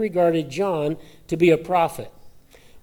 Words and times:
regarded 0.00 0.50
John 0.50 0.96
to 1.28 1.36
be 1.36 1.50
a 1.50 1.58
prophet. 1.58 2.10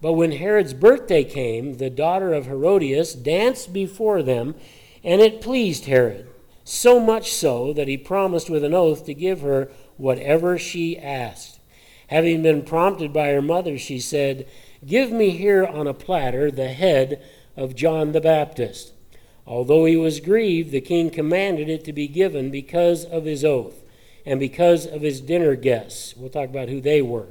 But 0.02 0.14
when 0.14 0.34
Herod's 0.34 0.74
birthday 0.74 1.24
came, 1.24 1.78
the 1.78 1.90
daughter 1.90 2.34
of 2.34 2.46
Herodias 2.46 3.14
danced 3.14 3.74
before 3.74 4.22
them, 4.22 4.56
and 5.04 5.22
it 5.22 5.42
pleased 5.42 5.86
Herod, 5.86 6.28
so 6.64 7.00
much 7.00 7.34
so 7.34 7.74
that 7.74 7.88
he 7.88 7.98
promised 7.98 8.50
with 8.50 8.64
an 8.64 8.74
oath 8.74 9.06
to 9.06 9.14
give 9.14 9.42
her 9.42 9.70
whatever 9.98 10.58
she 10.58 10.98
asked. 10.98 11.60
Having 12.08 12.44
been 12.44 12.62
prompted 12.62 13.12
by 13.12 13.30
her 13.30 13.42
mother, 13.42 13.78
she 13.78 14.00
said, 14.00 14.48
Give 14.86 15.12
me 15.12 15.32
here 15.32 15.66
on 15.66 15.88
a 15.88 15.94
platter 15.94 16.52
the 16.52 16.70
head 16.70 17.22
of 17.58 17.76
John 17.76 18.12
the 18.12 18.22
Baptist. 18.22 18.94
Although 19.48 19.86
he 19.86 19.98
was 19.98 20.20
grieved, 20.20 20.72
the 20.72 20.82
king 20.82 21.10
commanded 21.10 21.70
it 21.70 21.84
to 21.86 21.94
be 21.94 22.08
given 22.08 22.52
because 22.52 23.04
of 23.04 23.26
his 23.26 23.44
oath 23.44 23.84
and 24.28 24.42
because 24.42 24.86
of 24.86 25.02
his 25.02 25.22
dinner 25.22 25.56
guests. 25.56 26.14
We'll 26.18 26.30
talk 26.30 26.50
about 26.50 26.68
who 26.68 26.82
they 26.82 27.02
were. 27.02 27.28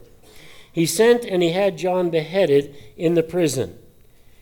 He 0.73 0.87
sent 0.87 1.27
and 1.27 1.43
he 1.43 1.51
had 1.51 1.77
John 1.77 2.09
beheaded 2.09 2.75
in 2.97 3.13
the 3.15 3.23
prison. 3.23 3.79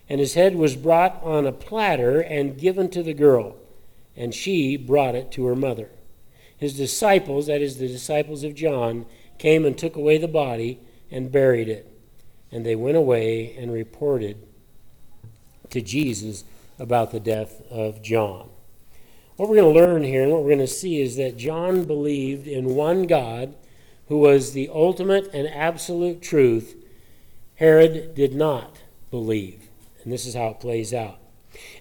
And 0.08 0.20
his 0.20 0.34
head 0.34 0.54
was 0.54 0.76
brought 0.76 1.20
on 1.24 1.46
a 1.46 1.52
platter 1.52 2.20
and 2.20 2.56
given 2.56 2.90
to 2.90 3.02
the 3.02 3.14
girl, 3.14 3.56
and 4.16 4.32
she 4.32 4.76
brought 4.76 5.16
it 5.16 5.32
to 5.32 5.46
her 5.46 5.56
mother. 5.56 5.90
His 6.56 6.76
disciples, 6.76 7.46
that 7.46 7.60
is, 7.60 7.78
the 7.78 7.88
disciples 7.88 8.44
of 8.44 8.54
John, 8.54 9.06
came 9.38 9.64
and 9.64 9.76
took 9.76 9.96
away 9.96 10.18
the 10.18 10.28
body 10.28 10.78
and 11.10 11.32
buried 11.32 11.68
it. 11.68 11.90
And 12.52 12.64
they 12.64 12.76
went 12.76 12.96
away 12.96 13.56
and 13.56 13.72
reported 13.72 14.46
to 15.70 15.80
Jesus 15.80 16.44
about 16.78 17.10
the 17.10 17.20
death 17.20 17.62
of 17.70 18.00
John. 18.00 18.50
What 19.36 19.48
we're 19.48 19.56
going 19.56 19.74
to 19.74 19.80
learn 19.80 20.04
here 20.04 20.22
and 20.22 20.30
what 20.30 20.42
we're 20.42 20.54
going 20.54 20.58
to 20.60 20.66
see 20.68 21.00
is 21.00 21.16
that 21.16 21.36
John 21.36 21.84
believed 21.84 22.46
in 22.46 22.76
one 22.76 23.08
God 23.08 23.56
who 24.06 24.18
was 24.18 24.52
the 24.52 24.70
ultimate 24.72 25.28
and 25.34 25.48
absolute 25.48 26.22
truth. 26.22 26.76
Herod 27.56 28.14
did 28.14 28.32
not 28.32 28.78
believe. 29.10 29.68
And 30.04 30.12
this 30.12 30.24
is 30.24 30.34
how 30.34 30.48
it 30.48 30.60
plays 30.60 30.94
out. 30.94 31.18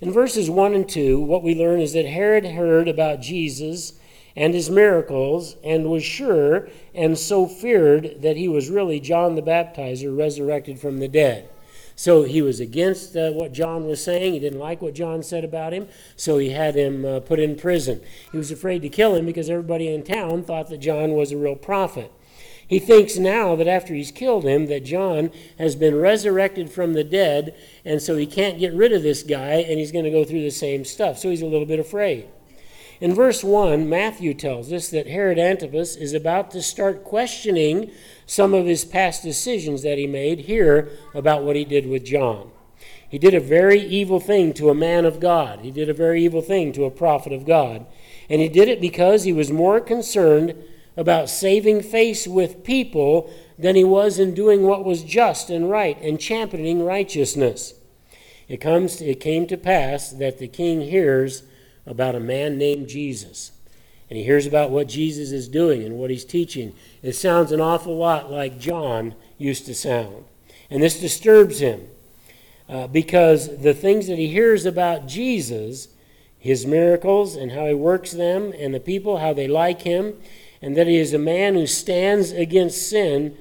In 0.01 0.11
verses 0.11 0.49
1 0.49 0.73
and 0.73 0.89
2, 0.89 1.19
what 1.19 1.43
we 1.43 1.53
learn 1.53 1.79
is 1.79 1.93
that 1.93 2.07
Herod 2.07 2.45
heard 2.45 2.87
about 2.87 3.21
Jesus 3.21 3.93
and 4.35 4.55
his 4.55 4.71
miracles 4.71 5.55
and 5.63 5.91
was 5.91 6.03
sure 6.03 6.69
and 6.95 7.15
so 7.19 7.45
feared 7.45 8.23
that 8.23 8.35
he 8.35 8.47
was 8.47 8.71
really 8.71 8.99
John 8.99 9.35
the 9.35 9.43
Baptizer 9.43 10.15
resurrected 10.17 10.79
from 10.79 10.97
the 10.97 11.07
dead. 11.07 11.49
So 11.95 12.23
he 12.23 12.41
was 12.41 12.59
against 12.59 13.15
uh, 13.15 13.31
what 13.31 13.53
John 13.53 13.85
was 13.85 14.03
saying. 14.03 14.33
He 14.33 14.39
didn't 14.39 14.59
like 14.59 14.81
what 14.81 14.95
John 14.95 15.21
said 15.23 15.43
about 15.43 15.73
him, 15.73 15.87
so 16.15 16.37
he 16.37 16.49
had 16.49 16.75
him 16.75 17.05
uh, 17.05 17.19
put 17.19 17.39
in 17.39 17.55
prison. 17.55 18.01
He 18.31 18.37
was 18.37 18.51
afraid 18.51 18.81
to 18.81 18.89
kill 18.89 19.15
him 19.15 19.25
because 19.25 19.49
everybody 19.49 19.87
in 19.93 20.03
town 20.03 20.43
thought 20.43 20.69
that 20.69 20.79
John 20.79 21.11
was 21.11 21.31
a 21.31 21.37
real 21.37 21.55
prophet. 21.55 22.11
He 22.67 22.79
thinks 22.79 23.17
now 23.17 23.55
that 23.55 23.67
after 23.67 23.93
he's 23.93 24.11
killed 24.11 24.45
him, 24.45 24.65
that 24.67 24.85
John 24.85 25.31
has 25.59 25.75
been 25.75 25.95
resurrected 25.95 26.71
from 26.71 26.93
the 26.93 27.03
dead, 27.03 27.55
and 27.85 28.01
so 28.01 28.15
he 28.15 28.25
can't 28.25 28.57
get 28.57 28.73
rid 28.73 28.93
of 28.93 29.03
this 29.03 29.21
guy, 29.21 29.55
and 29.55 29.77
he's 29.77 29.91
going 29.91 30.05
to 30.05 30.11
go 30.11 30.23
through 30.23 30.41
the 30.41 30.49
same 30.49 30.85
stuff. 30.85 31.19
So 31.19 31.29
he's 31.29 31.41
a 31.41 31.45
little 31.47 31.67
bit 31.67 31.79
afraid. 31.79 32.27
In 33.03 33.13
verse 33.13 33.43
1, 33.43 33.89
Matthew 33.89 34.33
tells 34.33 34.71
us 34.71 34.87
that 34.87 35.07
Herod 35.07 35.37
Antipas 35.37 35.97
is 35.97 36.13
about 36.13 36.51
to 36.51 36.61
start 36.61 37.03
questioning 37.03 37.91
some 38.25 38.53
of 38.53 38.65
his 38.65 38.85
past 38.85 39.23
decisions 39.23 39.83
that 39.83 39.97
he 39.97 40.07
made 40.07 40.39
here 40.39 40.89
about 41.13 41.43
what 41.43 41.57
he 41.57 41.65
did 41.65 41.85
with 41.85 42.05
John. 42.05 42.51
He 43.09 43.17
did 43.17 43.33
a 43.33 43.41
very 43.41 43.81
evil 43.81 44.21
thing 44.21 44.53
to 44.53 44.69
a 44.69 44.73
man 44.73 45.03
of 45.03 45.19
God. 45.19 45.59
He 45.59 45.69
did 45.69 45.89
a 45.89 45.93
very 45.93 46.23
evil 46.23 46.41
thing 46.41 46.71
to 46.71 46.85
a 46.85 46.89
prophet 46.89 47.33
of 47.33 47.45
God. 47.45 47.85
And 48.29 48.39
he 48.39 48.47
did 48.47 48.69
it 48.69 48.79
because 48.79 49.25
he 49.25 49.33
was 49.33 49.51
more 49.51 49.81
concerned 49.81 50.55
about 50.95 51.29
saving 51.29 51.81
face 51.81 52.25
with 52.25 52.63
people 52.63 53.29
than 53.59 53.75
he 53.75 53.83
was 53.83 54.17
in 54.17 54.33
doing 54.33 54.63
what 54.63 54.85
was 54.85 55.03
just 55.03 55.49
and 55.49 55.69
right 55.69 56.01
and 56.01 56.21
championing 56.21 56.85
righteousness. 56.85 57.73
It, 58.47 58.61
comes 58.61 59.01
it 59.01 59.19
came 59.19 59.45
to 59.47 59.57
pass 59.57 60.09
that 60.11 60.37
the 60.37 60.47
king 60.47 60.79
hears 60.79 61.43
about 61.85 62.15
a 62.15 62.19
man 62.19 62.57
named 62.57 62.87
Jesus. 62.87 63.51
And 64.09 64.17
he 64.17 64.23
hears 64.23 64.45
about 64.45 64.69
what 64.69 64.87
Jesus 64.87 65.31
is 65.31 65.47
doing 65.47 65.83
and 65.83 65.97
what 65.97 66.09
he's 66.09 66.25
teaching. 66.25 66.73
It 67.01 67.13
sounds 67.13 67.51
an 67.51 67.61
awful 67.61 67.97
lot 67.97 68.31
like 68.31 68.59
John 68.59 69.15
used 69.37 69.65
to 69.65 69.75
sound. 69.75 70.25
And 70.69 70.83
this 70.83 70.99
disturbs 70.99 71.59
him 71.59 71.87
uh, 72.69 72.87
because 72.87 73.57
the 73.57 73.73
things 73.73 74.07
that 74.07 74.17
he 74.17 74.27
hears 74.27 74.65
about 74.65 75.07
Jesus, 75.07 75.89
his 76.37 76.65
miracles 76.65 77.35
and 77.35 77.51
how 77.51 77.65
he 77.65 77.73
works 77.73 78.11
them, 78.11 78.53
and 78.57 78.73
the 78.73 78.79
people, 78.79 79.17
how 79.17 79.33
they 79.33 79.47
like 79.47 79.81
him, 79.81 80.15
and 80.61 80.77
that 80.77 80.87
he 80.87 80.97
is 80.97 81.13
a 81.13 81.19
man 81.19 81.55
who 81.55 81.67
stands 81.67 82.31
against 82.31 82.89
sin, 82.89 83.37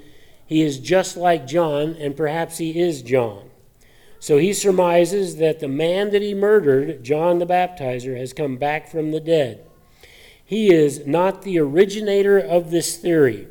he 0.46 0.62
is 0.62 0.78
just 0.78 1.16
like 1.16 1.46
John, 1.46 1.96
and 1.98 2.16
perhaps 2.16 2.58
he 2.58 2.78
is 2.80 3.02
John. 3.02 3.51
So 4.22 4.38
he 4.38 4.52
surmises 4.52 5.38
that 5.38 5.58
the 5.58 5.66
man 5.66 6.12
that 6.12 6.22
he 6.22 6.32
murdered, 6.32 7.02
John 7.02 7.40
the 7.40 7.44
Baptizer, 7.44 8.16
has 8.16 8.32
come 8.32 8.56
back 8.56 8.88
from 8.88 9.10
the 9.10 9.18
dead. 9.18 9.66
He 10.44 10.72
is 10.72 11.04
not 11.04 11.42
the 11.42 11.58
originator 11.58 12.38
of 12.38 12.70
this 12.70 12.96
theory. 12.96 13.48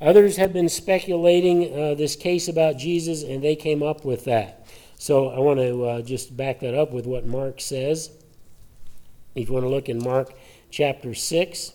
Others 0.00 0.36
have 0.36 0.50
been 0.50 0.70
speculating 0.70 1.78
uh, 1.78 1.94
this 1.94 2.16
case 2.16 2.48
about 2.48 2.78
Jesus, 2.78 3.22
and 3.22 3.44
they 3.44 3.54
came 3.54 3.82
up 3.82 4.06
with 4.06 4.24
that. 4.24 4.66
So 4.96 5.28
I 5.28 5.40
want 5.40 5.60
to 5.60 5.84
uh, 5.84 6.00
just 6.00 6.34
back 6.34 6.60
that 6.60 6.72
up 6.72 6.90
with 6.90 7.04
what 7.04 7.26
Mark 7.26 7.60
says. 7.60 8.10
If 9.34 9.48
you 9.48 9.52
want 9.52 9.66
to 9.66 9.68
look 9.70 9.90
in 9.90 10.02
Mark 10.02 10.32
chapter 10.70 11.12
6 11.12 11.72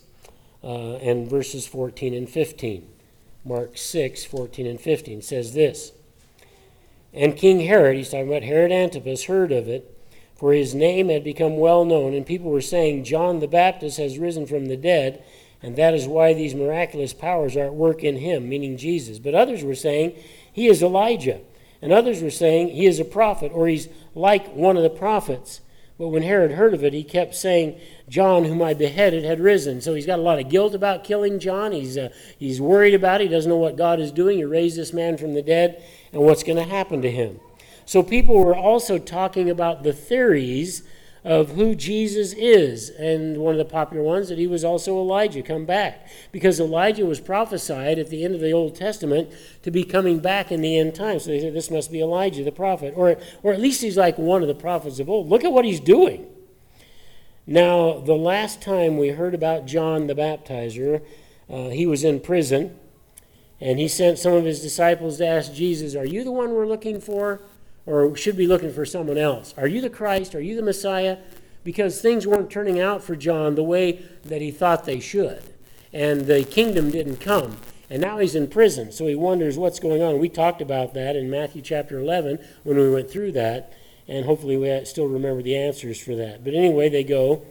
uh, 0.64 0.96
and 0.96 1.30
verses 1.30 1.68
14 1.68 2.16
and 2.16 2.28
15. 2.28 2.90
Mark 3.46 3.78
6, 3.78 4.26
14 4.26 4.66
and 4.66 4.82
15 4.82 5.22
says 5.22 5.54
this. 5.54 5.92
And 7.14 7.36
King 7.36 7.62
Herod, 7.62 7.98
he's 7.98 8.10
talking 8.10 8.28
about 8.28 8.44
Herod 8.44 8.72
Antipas, 8.72 9.26
heard 9.26 9.52
of 9.52 9.68
it, 9.68 9.96
for 10.36 10.54
his 10.54 10.76
name 10.76 11.10
had 11.10 11.24
become 11.24 11.58
well 11.58 11.84
known, 11.84 12.14
and 12.14 12.26
people 12.26 12.50
were 12.50 12.62
saying, 12.62 13.04
John 13.04 13.40
the 13.40 13.48
Baptist 13.48 13.98
has 13.98 14.18
risen 14.18 14.46
from 14.46 14.68
the 14.68 14.78
dead, 14.78 15.24
and 15.62 15.76
that 15.76 15.94
is 15.94 16.08
why 16.08 16.34
these 16.34 16.56
miraculous 16.56 17.14
powers 17.14 17.58
are 17.58 17.66
at 17.66 17.74
work 17.74 18.04
in 18.04 18.18
him, 18.18 18.48
meaning 18.48 18.78
Jesus. 18.78 19.20
But 19.20 19.36
others 19.36 19.64
were 19.64 19.76
saying, 19.76 20.16
he 20.54 20.68
is 20.68 20.82
Elijah. 20.82 21.42
And 21.82 21.92
others 21.92 22.22
were 22.22 22.30
saying, 22.30 22.70
he 22.70 22.86
is 22.86 23.00
a 23.00 23.06
prophet, 23.06 23.52
or 23.54 23.68
he's 23.68 23.90
like 24.14 24.54
one 24.54 24.78
of 24.78 24.84
the 24.84 24.90
prophets. 24.90 25.62
But 25.98 26.10
when 26.10 26.24
Herod 26.24 26.52
heard 26.52 26.74
of 26.74 26.84
it, 26.84 26.94
he 26.94 27.04
kept 27.04 27.36
saying, 27.36 27.80
John, 28.10 28.44
whom 28.44 28.62
I 28.62 28.74
beheaded, 28.74 29.24
had 29.24 29.40
risen. 29.40 29.82
So 29.82 29.94
he's 29.94 30.06
got 30.06 30.20
a 30.20 30.24
lot 30.24 30.40
of 30.40 30.50
guilt 30.50 30.74
about 30.74 31.04
killing 31.04 31.40
John. 31.40 31.72
He's, 31.72 31.98
uh, 31.98 32.10
he's 32.38 32.60
worried 32.60 32.96
about 32.96 33.22
it. 33.22 33.26
He 33.26 33.30
doesn't 33.30 33.50
know 33.50 33.58
what 33.58 33.78
God 33.78 34.00
is 34.00 34.12
doing. 34.12 34.38
He 34.38 34.44
raised 34.44 34.78
this 34.78 34.92
man 34.92 35.18
from 35.18 35.36
the 35.36 35.42
dead 35.42 35.84
and 36.12 36.24
what's 36.24 36.44
going 36.44 36.58
to 36.58 36.64
happen 36.64 37.02
to 37.04 37.12
him. 37.12 37.40
So 37.86 38.04
people 38.04 38.44
were 38.44 38.56
also 38.56 38.98
talking 38.98 39.50
about 39.50 39.84
the 39.84 39.94
theories 39.94 40.84
of 41.24 41.52
who 41.52 41.76
Jesus 41.76 42.34
is. 42.34 42.90
And 42.90 43.38
one 43.38 43.54
of 43.54 43.58
the 43.58 43.66
popular 43.66 44.04
ones 44.04 44.30
that 44.30 44.38
he 44.38 44.48
was 44.48 44.64
also 44.64 44.98
Elijah, 45.00 45.42
come 45.42 45.66
back. 45.66 46.08
Because 46.32 46.60
Elijah 46.60 47.06
was 47.06 47.20
prophesied 47.20 48.00
at 48.00 48.10
the 48.10 48.24
end 48.24 48.36
of 48.36 48.42
the 48.42 48.52
Old 48.52 48.76
Testament 48.76 49.30
to 49.64 49.72
be 49.72 49.84
coming 49.84 50.20
back 50.20 50.52
in 50.52 50.62
the 50.62 50.78
end 50.78 50.96
times. 50.96 51.26
So 51.26 51.32
they 51.32 51.42
said 51.42 51.54
this 51.54 51.70
must 51.70 51.92
be 51.92 52.02
Elijah 52.02 52.44
the 52.44 52.52
prophet. 52.52 52.94
Or, 52.96 53.18
or 53.44 53.54
at 53.54 53.60
least 53.60 53.82
he's 53.82 53.98
like 53.98 54.18
one 54.18 54.42
of 54.42 54.48
the 54.48 54.56
prophets 54.56 55.00
of 55.00 55.10
old. 55.10 55.30
Look 55.30 55.44
at 55.44 55.52
what 55.52 55.66
he's 55.66 55.80
doing. 55.80 56.28
Now, 57.50 57.94
the 57.94 58.14
last 58.14 58.62
time 58.62 58.98
we 58.98 59.08
heard 59.08 59.34
about 59.34 59.66
John 59.66 60.06
the 60.06 60.14
Baptizer, 60.14 61.02
uh, 61.50 61.70
he 61.70 61.88
was 61.88 62.04
in 62.04 62.20
prison. 62.20 62.78
And 63.60 63.80
he 63.80 63.88
sent 63.88 64.20
some 64.20 64.34
of 64.34 64.46
his 64.46 64.62
disciples 64.62 65.18
to 65.18 65.26
ask 65.26 65.52
Jesus, 65.52 65.96
Are 65.96 66.06
you 66.06 66.24
the 66.24 66.32
one 66.32 66.52
we're 66.52 66.68
looking 66.68 67.02
for? 67.02 67.42
Or 67.88 68.16
should 68.16 68.38
be 68.38 68.46
looking 68.46 68.72
for 68.72 68.86
someone 68.86 69.18
else? 69.18 69.56
Are 69.58 69.66
you 69.66 69.82
the 69.82 69.90
Christ? 69.90 70.36
Are 70.36 70.42
you 70.42 70.56
the 70.56 70.62
Messiah? 70.62 71.18
Because 71.64 72.00
things 72.00 72.28
weren't 72.28 72.52
turning 72.52 72.80
out 72.80 73.04
for 73.04 73.16
John 73.16 73.56
the 73.56 73.64
way 73.64 74.04
that 74.26 74.44
he 74.44 74.52
thought 74.52 74.86
they 74.86 75.00
should. 75.00 75.42
And 75.92 76.28
the 76.28 76.44
kingdom 76.44 76.92
didn't 76.92 77.18
come. 77.18 77.58
And 77.90 78.00
now 78.00 78.20
he's 78.20 78.36
in 78.36 78.48
prison, 78.48 78.92
so 78.92 79.08
he 79.08 79.16
wonders 79.16 79.58
what's 79.58 79.80
going 79.80 80.04
on. 80.04 80.20
We 80.20 80.30
talked 80.30 80.62
about 80.62 80.94
that 80.94 81.16
in 81.16 81.32
Matthew 81.32 81.64
chapter 81.64 81.98
11 81.98 82.38
when 82.62 82.78
we 82.78 82.92
went 82.92 83.10
through 83.10 83.32
that, 83.32 83.74
and 84.10 84.26
hopefully 84.26 84.58
we 84.58 84.84
still 84.86 85.08
remember 85.08 85.44
the 85.44 85.56
answers 85.56 86.02
for 86.02 86.16
that. 86.16 86.44
But 86.44 86.56
anyway, 86.56 86.90
they 86.90 87.04
go 87.04 87.46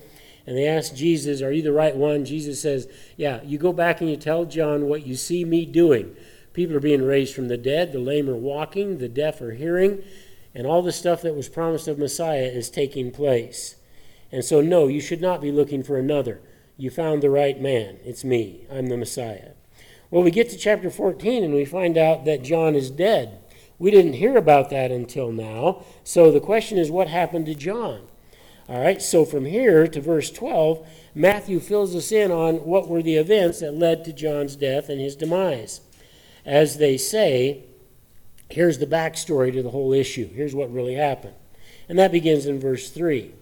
and 0.45 0.57
they 0.57 0.67
ask 0.67 0.93
Jesus, 0.95 1.41
Are 1.41 1.53
you 1.53 1.63
the 1.63 1.73
right 1.73 1.97
one? 1.97 2.25
Jesus 2.25 2.61
says, 2.61 2.89
Yeah, 3.17 3.41
you 3.45 3.59
go 3.59 3.73
back 3.73 4.01
and 4.01 4.11
you 4.11 4.17
tell 4.17 4.45
John 4.45 4.87
what 4.87 5.07
you 5.07 5.15
see 5.15 5.45
me 5.45 5.65
doing. 5.65 6.17
People 6.53 6.77
are 6.77 6.81
being 6.81 7.03
raised 7.03 7.35
from 7.35 7.47
the 7.47 7.57
dead, 7.57 7.93
the 7.93 8.01
lame 8.01 8.29
are 8.29 8.37
walking, 8.37 8.99
the 8.99 9.09
deaf 9.09 9.41
are 9.41 9.53
hearing, 9.53 10.03
and 10.53 10.67
all 10.67 10.83
the 10.83 10.91
stuff 10.91 11.23
that 11.23 11.37
was 11.37 11.49
promised 11.49 11.87
of 11.87 11.99
Messiah 11.99 12.51
is 12.53 12.69
taking 12.69 13.13
place. 13.13 13.77
And 14.33 14.45
so, 14.45 14.61
no, 14.61 14.89
you 14.89 15.01
should 15.01 15.21
not 15.21 15.41
be 15.41 15.53
looking 15.53 15.85
for 15.85 15.97
another. 15.97 16.41
You 16.77 16.91
found 16.91 17.23
the 17.23 17.31
right 17.31 17.61
man. 17.61 17.99
It's 18.05 18.25
me. 18.25 18.67
I'm 18.71 18.89
the 18.89 18.97
Messiah. 18.97 19.51
Well, 20.11 20.25
we 20.25 20.31
get 20.33 20.51
to 20.51 20.57
chapter 20.57 20.91
14 20.91 21.45
and 21.45 21.55
we 21.55 21.65
find 21.65 21.97
out 21.97 22.25
that 22.25 22.43
John 22.43 22.75
is 22.75 22.91
dead. 22.91 23.39
We 23.79 23.91
didn't 23.91 24.15
hear 24.15 24.37
about 24.37 24.71
that 24.71 24.91
until 24.91 25.31
now. 25.31 25.85
So 26.03 26.33
the 26.33 26.41
question 26.41 26.79
is, 26.79 26.91
what 26.91 27.09
happened 27.09 27.47
to 27.47 27.55
John? 27.55 28.03
All 28.69 28.81
right, 28.81 29.01
so 29.01 29.25
from 29.25 29.47
here 29.47 29.87
to 29.87 30.01
verse 30.01 30.31
12, 30.31 30.87
Matthew 31.15 31.59
fills 31.59 31.97
us 31.97 32.13
in 32.13 32.31
on 32.31 32.57
what 32.57 32.89
were 32.89 33.03
the 33.03 33.17
events 33.17 33.61
that 33.61 33.73
led 33.75 34.05
to 34.05 34.13
John's 34.13 34.57
death 34.57 34.89
and 34.89 35.01
his 35.01 35.17
demise. 35.17 35.81
as 36.45 36.79
they 36.79 36.97
say, 36.97 37.65
here's 38.49 38.79
the 38.79 38.87
backstory 38.87 39.53
to 39.53 39.63
the 39.63 39.71
whole 39.71 39.93
issue. 39.93 40.29
Here's 40.33 40.55
what 40.55 40.73
really 40.73 40.95
happened. 40.95 41.35
And 41.89 41.99
that 41.99 42.13
begins 42.13 42.47
in 42.47 42.59
verse 42.59 42.91
3. 42.91 43.33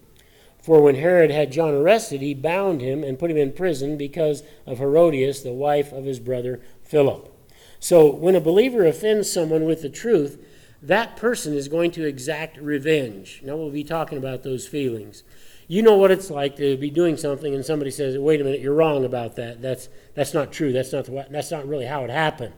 For 0.61 0.81
when 0.81 0.95
Herod 0.95 1.31
had 1.31 1.51
John 1.51 1.73
arrested, 1.73 2.21
he 2.21 2.33
bound 2.33 2.81
him 2.81 3.03
and 3.03 3.17
put 3.17 3.31
him 3.31 3.37
in 3.37 3.53
prison 3.53 3.97
because 3.97 4.43
of 4.65 4.79
Herodias, 4.79 5.41
the 5.41 5.53
wife 5.53 5.93
of 5.93 6.03
his 6.03 6.19
brother 6.19 6.61
Philip. 6.83 7.33
So 7.79 8.11
when 8.11 8.35
a 8.35 8.41
believer 8.41 8.85
offends 8.85 9.31
someone 9.31 9.65
with 9.65 9.81
the 9.81 9.89
truth, 9.89 10.43
that 10.81 11.15
person 11.15 11.53
is 11.53 11.67
going 11.67 11.91
to 11.91 12.07
exact 12.07 12.57
revenge. 12.57 13.41
Now 13.43 13.55
we'll 13.55 13.71
be 13.71 13.83
talking 13.83 14.17
about 14.17 14.43
those 14.43 14.67
feelings. 14.67 15.23
You 15.67 15.81
know 15.81 15.97
what 15.97 16.11
it's 16.11 16.29
like 16.29 16.55
to 16.57 16.77
be 16.77 16.89
doing 16.89 17.17
something 17.17 17.53
and 17.53 17.65
somebody 17.65 17.91
says, 17.91 18.17
"Wait 18.17 18.39
a 18.39 18.43
minute, 18.43 18.61
you're 18.61 18.73
wrong 18.73 19.03
about 19.03 19.35
that. 19.35 19.61
That's 19.61 19.89
that's 20.15 20.33
not 20.33 20.51
true. 20.51 20.71
That's 20.71 20.93
not 20.93 21.05
the, 21.05 21.27
that's 21.29 21.51
not 21.51 21.67
really 21.67 21.85
how 21.85 22.03
it 22.03 22.09
happened. 22.09 22.53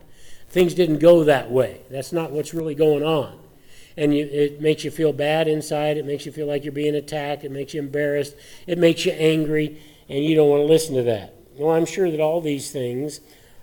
Things 0.48 0.74
didn't 0.74 0.98
go 0.98 1.24
that 1.24 1.50
way. 1.50 1.82
That's 1.90 2.12
not 2.12 2.30
what's 2.30 2.54
really 2.54 2.74
going 2.74 3.02
on." 3.02 3.38
and 3.96 4.16
you, 4.16 4.24
it 4.24 4.60
makes 4.60 4.84
you 4.84 4.90
feel 4.90 5.12
bad 5.12 5.48
inside. 5.48 5.96
It 5.96 6.06
makes 6.06 6.24
you 6.24 6.32
feel 6.32 6.46
like 6.46 6.64
you're 6.64 6.72
being 6.72 6.94
attacked. 6.94 7.44
It 7.44 7.50
makes 7.50 7.74
you 7.74 7.80
embarrassed. 7.80 8.34
It 8.66 8.78
makes 8.78 9.04
you 9.04 9.12
angry, 9.12 9.80
and 10.08 10.24
you 10.24 10.34
don't 10.34 10.48
want 10.48 10.60
to 10.60 10.66
listen 10.66 10.94
to 10.94 11.02
that. 11.02 11.34
Well, 11.56 11.74
I'm 11.74 11.86
sure 11.86 12.10
that 12.10 12.20
all 12.20 12.40
these 12.40 12.70
things 12.70 13.20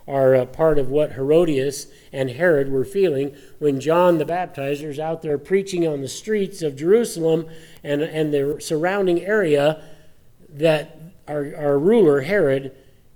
are 0.07 0.33
a 0.33 0.45
part 0.45 0.79
of 0.79 0.89
what 0.89 1.13
Herodias 1.13 1.87
and 2.13 2.29
Herod 2.29 2.71
were 2.71 2.85
feeling 2.85 3.35
when 3.59 3.79
John 3.79 4.17
the 4.17 4.25
Baptizer 4.25 4.89
is 4.89 4.99
out 4.99 5.21
there 5.21 5.37
preaching 5.37 5.87
on 5.87 6.01
the 6.01 6.07
streets 6.07 6.61
of 6.61 6.77
Jerusalem 6.77 7.47
and, 7.83 8.01
and 8.01 8.33
the 8.33 8.57
surrounding 8.59 9.21
area 9.21 9.83
that 10.49 10.99
our, 11.27 11.53
our 11.55 11.77
ruler, 11.77 12.21
Herod, 12.21 12.75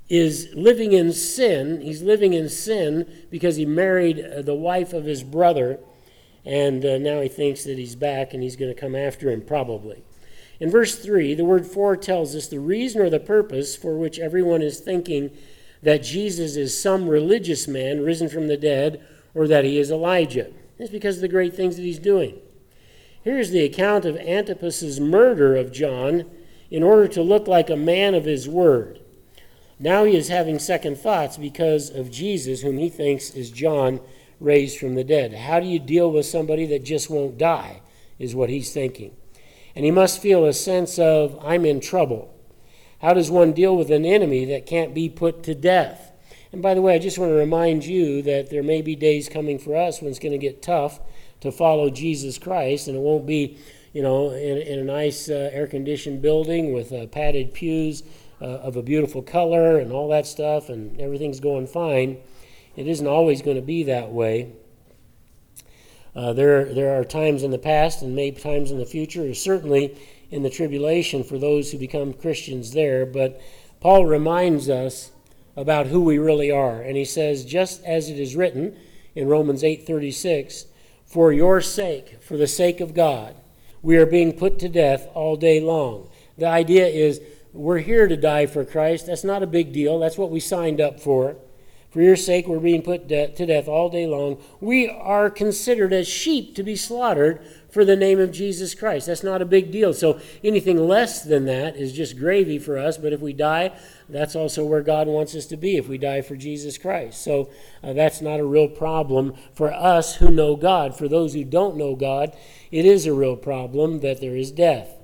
is 0.09 0.49
living 0.53 0.91
in 0.91 1.13
sin. 1.13 1.79
He's 1.79 2.01
living 2.01 2.33
in 2.33 2.49
sin 2.49 3.09
because 3.29 3.55
he 3.55 3.65
married 3.65 4.45
the 4.45 4.55
wife 4.55 4.91
of 4.91 5.05
his 5.05 5.23
brother 5.23 5.79
and 6.45 6.83
uh, 6.83 6.97
now 6.97 7.21
he 7.21 7.27
thinks 7.27 7.63
that 7.65 7.77
he's 7.77 7.95
back 7.95 8.33
and 8.33 8.41
he's 8.41 8.55
going 8.55 8.73
to 8.73 8.79
come 8.79 8.95
after 8.95 9.29
him, 9.29 9.41
probably. 9.41 10.03
In 10.59 10.69
verse 10.69 10.95
3, 10.95 11.33
the 11.35 11.45
word 11.45 11.65
for 11.65 11.95
tells 11.95 12.35
us 12.35 12.47
the 12.47 12.59
reason 12.59 13.01
or 13.01 13.09
the 13.09 13.19
purpose 13.19 13.75
for 13.75 13.97
which 13.97 14.19
everyone 14.19 14.61
is 14.61 14.79
thinking 14.79 15.31
that 15.83 16.03
Jesus 16.03 16.55
is 16.55 16.79
some 16.79 17.07
religious 17.07 17.67
man 17.67 18.03
risen 18.03 18.29
from 18.29 18.47
the 18.47 18.57
dead 18.57 19.05
or 19.33 19.47
that 19.47 19.65
he 19.65 19.77
is 19.77 19.91
Elijah. 19.91 20.51
It's 20.77 20.91
because 20.91 21.17
of 21.17 21.21
the 21.21 21.27
great 21.27 21.55
things 21.55 21.75
that 21.75 21.83
he's 21.83 21.99
doing. 21.99 22.39
Here's 23.23 23.51
the 23.51 23.63
account 23.63 24.05
of 24.05 24.17
Antipas's 24.17 24.99
murder 24.99 25.55
of 25.55 25.71
John 25.71 26.25
in 26.71 26.83
order 26.83 27.07
to 27.09 27.21
look 27.21 27.47
like 27.47 27.69
a 27.69 27.75
man 27.75 28.15
of 28.15 28.25
his 28.25 28.49
word. 28.49 28.99
Now 29.79 30.05
he 30.05 30.15
is 30.15 30.27
having 30.27 30.59
second 30.59 30.97
thoughts 30.97 31.37
because 31.37 31.89
of 31.89 32.11
Jesus, 32.11 32.61
whom 32.61 32.77
he 32.77 32.89
thinks 32.89 33.31
is 33.31 33.51
John 33.51 33.99
raised 34.39 34.79
from 34.79 34.95
the 34.95 35.03
dead. 35.03 35.33
How 35.33 35.59
do 35.59 35.67
you 35.67 35.79
deal 35.79 36.11
with 36.11 36.25
somebody 36.25 36.65
that 36.67 36.83
just 36.83 37.09
won't 37.09 37.37
die? 37.37 37.81
Is 38.17 38.35
what 38.35 38.49
he's 38.49 38.73
thinking. 38.73 39.15
And 39.75 39.85
he 39.85 39.91
must 39.91 40.21
feel 40.21 40.45
a 40.45 40.53
sense 40.53 40.99
of, 40.99 41.37
I'm 41.43 41.65
in 41.65 41.79
trouble. 41.79 42.30
How 43.01 43.13
does 43.15 43.31
one 43.31 43.53
deal 43.53 43.75
with 43.75 43.89
an 43.89 44.05
enemy 44.05 44.45
that 44.45 44.67
can't 44.67 44.93
be 44.93 45.09
put 45.09 45.41
to 45.43 45.55
death? 45.55 46.11
And 46.51 46.61
by 46.61 46.75
the 46.75 46.81
way, 46.81 46.93
I 46.93 46.99
just 46.99 47.17
want 47.17 47.31
to 47.31 47.35
remind 47.35 47.83
you 47.83 48.21
that 48.21 48.51
there 48.51 48.61
may 48.61 48.83
be 48.83 48.95
days 48.95 49.27
coming 49.27 49.57
for 49.57 49.75
us 49.75 50.01
when 50.01 50.09
it's 50.11 50.19
going 50.19 50.33
to 50.33 50.37
get 50.37 50.61
tough 50.61 50.99
to 51.39 51.51
follow 51.51 51.89
Jesus 51.89 52.37
Christ, 52.37 52.87
and 52.87 52.95
it 52.95 52.99
won't 52.99 53.25
be, 53.25 53.57
you 53.93 54.03
know, 54.03 54.29
in, 54.29 54.57
in 54.57 54.79
a 54.79 54.83
nice 54.83 55.29
uh, 55.29 55.49
air 55.51 55.65
conditioned 55.65 56.21
building 56.21 56.73
with 56.73 56.93
uh, 56.93 57.07
padded 57.07 57.53
pews 57.55 58.03
uh, 58.39 58.45
of 58.45 58.75
a 58.75 58.83
beautiful 58.83 59.23
color 59.23 59.79
and 59.79 59.91
all 59.91 60.09
that 60.09 60.27
stuff, 60.27 60.69
and 60.69 60.99
everything's 61.01 61.39
going 61.39 61.65
fine. 61.65 62.17
It 62.75 62.87
isn't 62.87 63.07
always 63.07 63.41
going 63.41 63.57
to 63.57 63.63
be 63.63 63.83
that 63.83 64.11
way. 64.11 64.51
Uh, 66.15 66.33
there, 66.33 66.71
there 66.71 66.99
are 66.99 67.03
times 67.03 67.41
in 67.41 67.51
the 67.51 67.57
past 67.57 68.01
and 68.01 68.15
maybe 68.15 68.39
times 68.39 68.69
in 68.69 68.77
the 68.77 68.85
future, 68.85 69.33
certainly 69.33 69.97
in 70.31 70.43
the 70.43 70.49
tribulation 70.49 71.23
for 71.23 71.37
those 71.37 71.71
who 71.71 71.77
become 71.77 72.13
Christians 72.13 72.71
there. 72.71 73.05
But 73.05 73.41
Paul 73.79 74.05
reminds 74.05 74.69
us 74.69 75.11
about 75.55 75.87
who 75.87 76.01
we 76.01 76.17
really 76.17 76.49
are. 76.49 76.81
And 76.81 76.95
he 76.95 77.05
says, 77.05 77.45
just 77.45 77.83
as 77.83 78.09
it 78.09 78.17
is 78.17 78.35
written 78.35 78.77
in 79.13 79.27
Romans 79.27 79.63
8:36, 79.63 80.65
for 81.05 81.33
your 81.33 81.59
sake, 81.59 82.21
for 82.21 82.37
the 82.37 82.47
sake 82.47 82.79
of 82.79 82.93
God, 82.93 83.35
we 83.81 83.97
are 83.97 84.05
being 84.05 84.31
put 84.31 84.59
to 84.59 84.69
death 84.69 85.09
all 85.13 85.35
day 85.35 85.59
long. 85.59 86.09
The 86.37 86.47
idea 86.47 86.87
is 86.87 87.19
we're 87.53 87.79
here 87.79 88.07
to 88.07 88.15
die 88.15 88.45
for 88.45 88.63
Christ. 88.63 89.07
That's 89.07 89.25
not 89.25 89.43
a 89.43 89.47
big 89.47 89.73
deal. 89.73 89.99
That's 89.99 90.17
what 90.17 90.31
we 90.31 90.39
signed 90.39 90.79
up 90.79 90.99
for. 90.99 91.35
For 91.89 92.01
your 92.01 92.15
sake, 92.15 92.47
we're 92.47 92.59
being 92.59 92.83
put 92.83 93.09
de- 93.09 93.27
to 93.27 93.45
death 93.45 93.67
all 93.67 93.89
day 93.89 94.07
long. 94.07 94.41
We 94.61 94.87
are 94.87 95.29
considered 95.29 95.91
as 95.91 96.07
sheep 96.07 96.55
to 96.55 96.63
be 96.63 96.77
slaughtered 96.77 97.45
for 97.71 97.85
the 97.85 97.95
name 97.95 98.19
of 98.19 98.31
Jesus 98.31 98.75
Christ. 98.75 99.07
That's 99.07 99.23
not 99.23 99.41
a 99.41 99.45
big 99.45 99.71
deal. 99.71 99.93
So 99.93 100.19
anything 100.43 100.77
less 100.77 101.23
than 101.23 101.45
that 101.45 101.75
is 101.75 101.93
just 101.93 102.17
gravy 102.17 102.59
for 102.59 102.77
us. 102.77 102.97
But 102.97 103.13
if 103.13 103.21
we 103.21 103.33
die, 103.33 103.71
that's 104.09 104.35
also 104.35 104.65
where 104.65 104.81
God 104.81 105.07
wants 105.07 105.33
us 105.35 105.45
to 105.47 105.57
be, 105.57 105.77
if 105.77 105.87
we 105.87 105.97
die 105.97 106.21
for 106.21 106.35
Jesus 106.35 106.77
Christ. 106.77 107.23
So 107.23 107.49
uh, 107.81 107.93
that's 107.93 108.21
not 108.21 108.39
a 108.39 108.45
real 108.45 108.67
problem 108.67 109.33
for 109.53 109.73
us 109.73 110.17
who 110.17 110.29
know 110.29 110.55
God. 110.55 110.97
For 110.97 111.07
those 111.07 111.33
who 111.33 111.45
don't 111.45 111.77
know 111.77 111.95
God, 111.95 112.35
it 112.71 112.85
is 112.85 113.05
a 113.05 113.13
real 113.13 113.37
problem 113.37 114.01
that 114.01 114.19
there 114.19 114.35
is 114.35 114.51
death. 114.51 114.97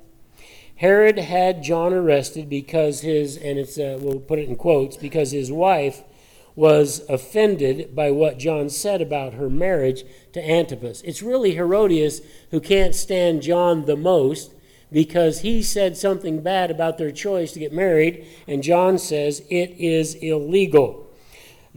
Herod 0.75 1.17
had 1.17 1.63
John 1.63 1.91
arrested 1.91 2.49
because 2.49 3.01
his, 3.01 3.35
and 3.35 3.57
it's, 3.57 3.79
uh, 3.79 3.97
we'll 3.99 4.19
put 4.19 4.37
it 4.37 4.47
in 4.47 4.55
quotes, 4.55 4.95
because 4.95 5.31
his 5.31 5.51
wife 5.51 6.03
was 6.57 7.07
offended 7.07 7.95
by 7.95 8.09
what 8.09 8.39
John 8.39 8.67
said 8.67 8.99
about 8.99 9.35
her 9.35 9.47
marriage 9.47 10.03
to 10.33 10.43
Antipas. 10.43 11.03
It's 11.03 11.21
really 11.21 11.53
Herodias 11.53 12.19
who 12.49 12.59
can't 12.59 12.95
stand 12.95 13.43
John 13.43 13.85
the 13.85 13.95
most 13.95 14.55
because 14.91 15.41
he 15.41 15.61
said 15.61 15.95
something 15.95 16.41
bad 16.41 16.71
about 16.71 16.97
their 16.97 17.11
choice 17.11 17.51
to 17.51 17.59
get 17.59 17.71
married, 17.71 18.25
and 18.47 18.63
John 18.63 18.97
says 18.97 19.43
it 19.51 19.69
is 19.77 20.15
illegal. 20.15 21.07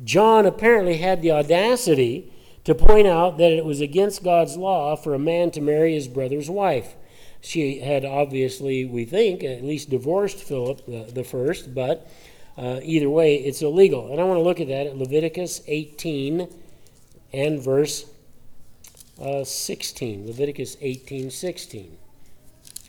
John 0.03 0.47
apparently 0.47 0.97
had 0.97 1.21
the 1.21 1.33
audacity 1.33 2.33
to 2.65 2.75
point 2.75 3.07
out 3.07 3.37
that 3.37 3.53
it 3.53 3.67
was 3.67 3.83
against 3.83 4.25
God's 4.25 4.57
law 4.57 4.97
for 4.97 5.13
a 5.13 5.19
man 5.19 5.51
to 5.51 5.61
marry 5.61 5.93
his 5.93 6.09
brother's 6.09 6.49
wife. 6.49 6.95
She 7.43 7.81
had 7.81 8.07
obviously, 8.07 8.87
we 8.87 9.05
think, 9.05 9.45
at 9.45 9.63
least 9.63 9.91
divorced 9.91 10.39
Philip 10.39 10.87
the, 10.87 11.11
the 11.13 11.25
first, 11.25 11.75
but 11.75 12.11
uh, 12.61 12.79
either 12.83 13.09
way, 13.09 13.37
it's 13.37 13.63
illegal. 13.63 14.13
And 14.13 14.21
I 14.21 14.25
want 14.25 14.37
to 14.37 14.43
look 14.43 14.61
at 14.61 14.69
that 14.69 14.87
at 14.87 14.97
Leviticus 14.97 15.63
18 15.67 16.47
and 17.33 17.63
verse 17.63 18.05
uh, 19.19 19.45
16. 19.45 20.27
Leviticus 20.27 20.77
18, 20.83 21.31
16, 21.31 21.97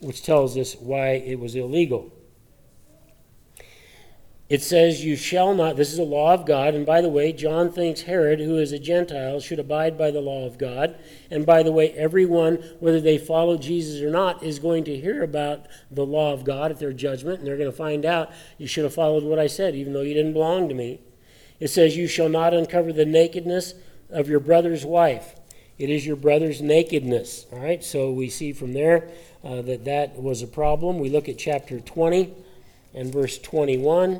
which 0.01 0.23
tells 0.23 0.57
us 0.57 0.75
why 0.75 1.11
it 1.11 1.39
was 1.39 1.55
illegal. 1.55 2.11
It 4.51 4.61
says, 4.61 5.05
You 5.05 5.15
shall 5.15 5.53
not, 5.55 5.77
this 5.77 5.93
is 5.93 5.97
a 5.97 6.03
law 6.03 6.33
of 6.33 6.45
God. 6.45 6.75
And 6.75 6.85
by 6.85 6.99
the 6.99 7.07
way, 7.07 7.31
John 7.31 7.71
thinks 7.71 8.01
Herod, 8.01 8.41
who 8.41 8.57
is 8.57 8.73
a 8.73 8.79
Gentile, 8.79 9.39
should 9.39 9.59
abide 9.59 9.97
by 9.97 10.11
the 10.11 10.19
law 10.19 10.45
of 10.45 10.57
God. 10.57 10.97
And 11.29 11.45
by 11.45 11.63
the 11.63 11.71
way, 11.71 11.91
everyone, 11.91 12.55
whether 12.81 12.99
they 12.99 13.17
follow 13.17 13.57
Jesus 13.57 14.01
or 14.01 14.09
not, 14.09 14.43
is 14.43 14.59
going 14.59 14.83
to 14.83 14.99
hear 14.99 15.23
about 15.23 15.67
the 15.89 16.05
law 16.05 16.33
of 16.33 16.43
God 16.43 16.69
at 16.69 16.79
their 16.79 16.91
judgment. 16.91 17.39
And 17.39 17.47
they're 17.47 17.55
going 17.55 17.71
to 17.71 17.77
find 17.77 18.05
out, 18.05 18.29
You 18.57 18.67
should 18.67 18.83
have 18.83 18.93
followed 18.93 19.23
what 19.23 19.39
I 19.39 19.47
said, 19.47 19.73
even 19.73 19.93
though 19.93 20.01
you 20.01 20.13
didn't 20.13 20.33
belong 20.33 20.67
to 20.67 20.75
me. 20.75 20.99
It 21.61 21.69
says, 21.69 21.95
You 21.95 22.09
shall 22.09 22.27
not 22.27 22.53
uncover 22.53 22.91
the 22.91 23.05
nakedness 23.05 23.73
of 24.09 24.27
your 24.27 24.41
brother's 24.41 24.83
wife. 24.85 25.33
It 25.79 25.89
is 25.89 26.05
your 26.05 26.17
brother's 26.17 26.61
nakedness. 26.61 27.45
All 27.53 27.59
right, 27.59 27.81
so 27.81 28.11
we 28.11 28.29
see 28.29 28.51
from 28.51 28.73
there 28.73 29.07
uh, 29.45 29.61
that 29.61 29.85
that 29.85 30.21
was 30.21 30.41
a 30.41 30.47
problem. 30.47 30.99
We 30.99 31.09
look 31.09 31.29
at 31.29 31.37
chapter 31.37 31.79
20 31.79 32.33
and 32.93 33.13
verse 33.13 33.37
21. 33.37 34.19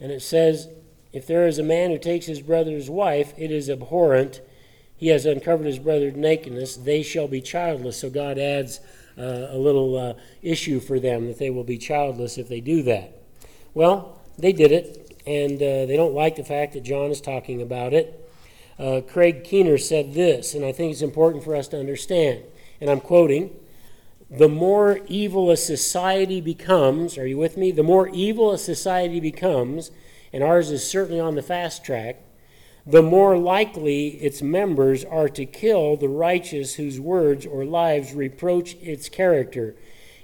And 0.00 0.12
it 0.12 0.22
says, 0.22 0.68
If 1.12 1.26
there 1.26 1.46
is 1.46 1.58
a 1.58 1.62
man 1.62 1.90
who 1.90 1.98
takes 1.98 2.26
his 2.26 2.40
brother's 2.40 2.90
wife, 2.90 3.32
it 3.36 3.50
is 3.50 3.70
abhorrent. 3.70 4.40
He 4.96 5.08
has 5.08 5.26
uncovered 5.26 5.66
his 5.66 5.78
brother's 5.78 6.16
nakedness. 6.16 6.76
They 6.76 7.02
shall 7.02 7.28
be 7.28 7.40
childless. 7.40 8.00
So 8.00 8.10
God 8.10 8.38
adds 8.38 8.80
uh, 9.18 9.48
a 9.50 9.58
little 9.58 9.96
uh, 9.96 10.14
issue 10.42 10.80
for 10.80 10.98
them 10.98 11.26
that 11.26 11.38
they 11.38 11.50
will 11.50 11.64
be 11.64 11.78
childless 11.78 12.38
if 12.38 12.48
they 12.48 12.60
do 12.60 12.82
that. 12.84 13.12
Well, 13.74 14.18
they 14.38 14.52
did 14.52 14.72
it, 14.72 15.20
and 15.26 15.56
uh, 15.56 15.86
they 15.86 15.96
don't 15.96 16.14
like 16.14 16.36
the 16.36 16.44
fact 16.44 16.74
that 16.74 16.82
John 16.82 17.10
is 17.10 17.20
talking 17.20 17.62
about 17.62 17.92
it. 17.92 18.22
Uh, 18.78 19.00
Craig 19.06 19.44
Keener 19.44 19.78
said 19.78 20.12
this, 20.12 20.54
and 20.54 20.64
I 20.64 20.72
think 20.72 20.92
it's 20.92 21.02
important 21.02 21.44
for 21.44 21.56
us 21.56 21.68
to 21.68 21.78
understand. 21.78 22.42
And 22.80 22.90
I'm 22.90 23.00
quoting 23.00 23.54
the 24.30 24.48
more 24.48 25.00
evil 25.06 25.50
a 25.50 25.56
society 25.56 26.40
becomes, 26.40 27.16
are 27.16 27.26
you 27.26 27.38
with 27.38 27.56
me? 27.56 27.70
The 27.70 27.82
more 27.82 28.08
evil 28.08 28.52
a 28.52 28.58
society 28.58 29.20
becomes, 29.20 29.90
and 30.32 30.42
ours 30.42 30.70
is 30.70 30.88
certainly 30.88 31.20
on 31.20 31.36
the 31.36 31.42
fast 31.42 31.84
track, 31.84 32.20
the 32.84 33.02
more 33.02 33.36
likely 33.36 34.08
its 34.08 34.42
members 34.42 35.04
are 35.04 35.28
to 35.28 35.44
kill 35.44 35.96
the 35.96 36.08
righteous 36.08 36.74
whose 36.74 37.00
words 37.00 37.46
or 37.46 37.64
lives 37.64 38.14
reproach 38.14 38.74
its 38.76 39.08
character, 39.08 39.74